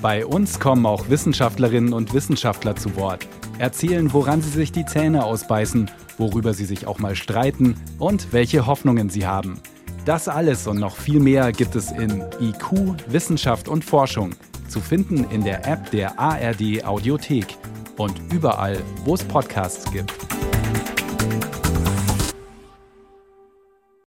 Bei 0.00 0.24
uns 0.24 0.58
kommen 0.60 0.86
auch 0.86 1.10
Wissenschaftlerinnen 1.10 1.92
und 1.92 2.14
Wissenschaftler 2.14 2.76
zu 2.76 2.96
Wort, 2.96 3.26
erzählen, 3.58 4.12
woran 4.12 4.40
sie 4.40 4.50
sich 4.50 4.72
die 4.72 4.86
Zähne 4.86 5.24
ausbeißen 5.24 5.90
worüber 6.18 6.54
sie 6.54 6.64
sich 6.64 6.86
auch 6.86 6.98
mal 6.98 7.14
streiten 7.14 7.76
und 7.98 8.32
welche 8.32 8.66
Hoffnungen 8.66 9.10
sie 9.10 9.26
haben. 9.26 9.60
Das 10.04 10.28
alles 10.28 10.66
und 10.66 10.78
noch 10.78 10.96
viel 10.96 11.20
mehr 11.20 11.52
gibt 11.52 11.76
es 11.76 11.90
in 11.90 12.22
IQ, 12.40 12.96
Wissenschaft 13.08 13.68
und 13.68 13.84
Forschung, 13.84 14.34
zu 14.68 14.80
finden 14.80 15.24
in 15.30 15.44
der 15.44 15.66
App 15.66 15.90
der 15.90 16.18
ARD 16.18 16.84
Audiothek 16.84 17.56
und 17.96 18.20
überall, 18.32 18.78
wo 19.04 19.14
es 19.14 19.24
Podcasts 19.24 19.90
gibt. 19.92 20.12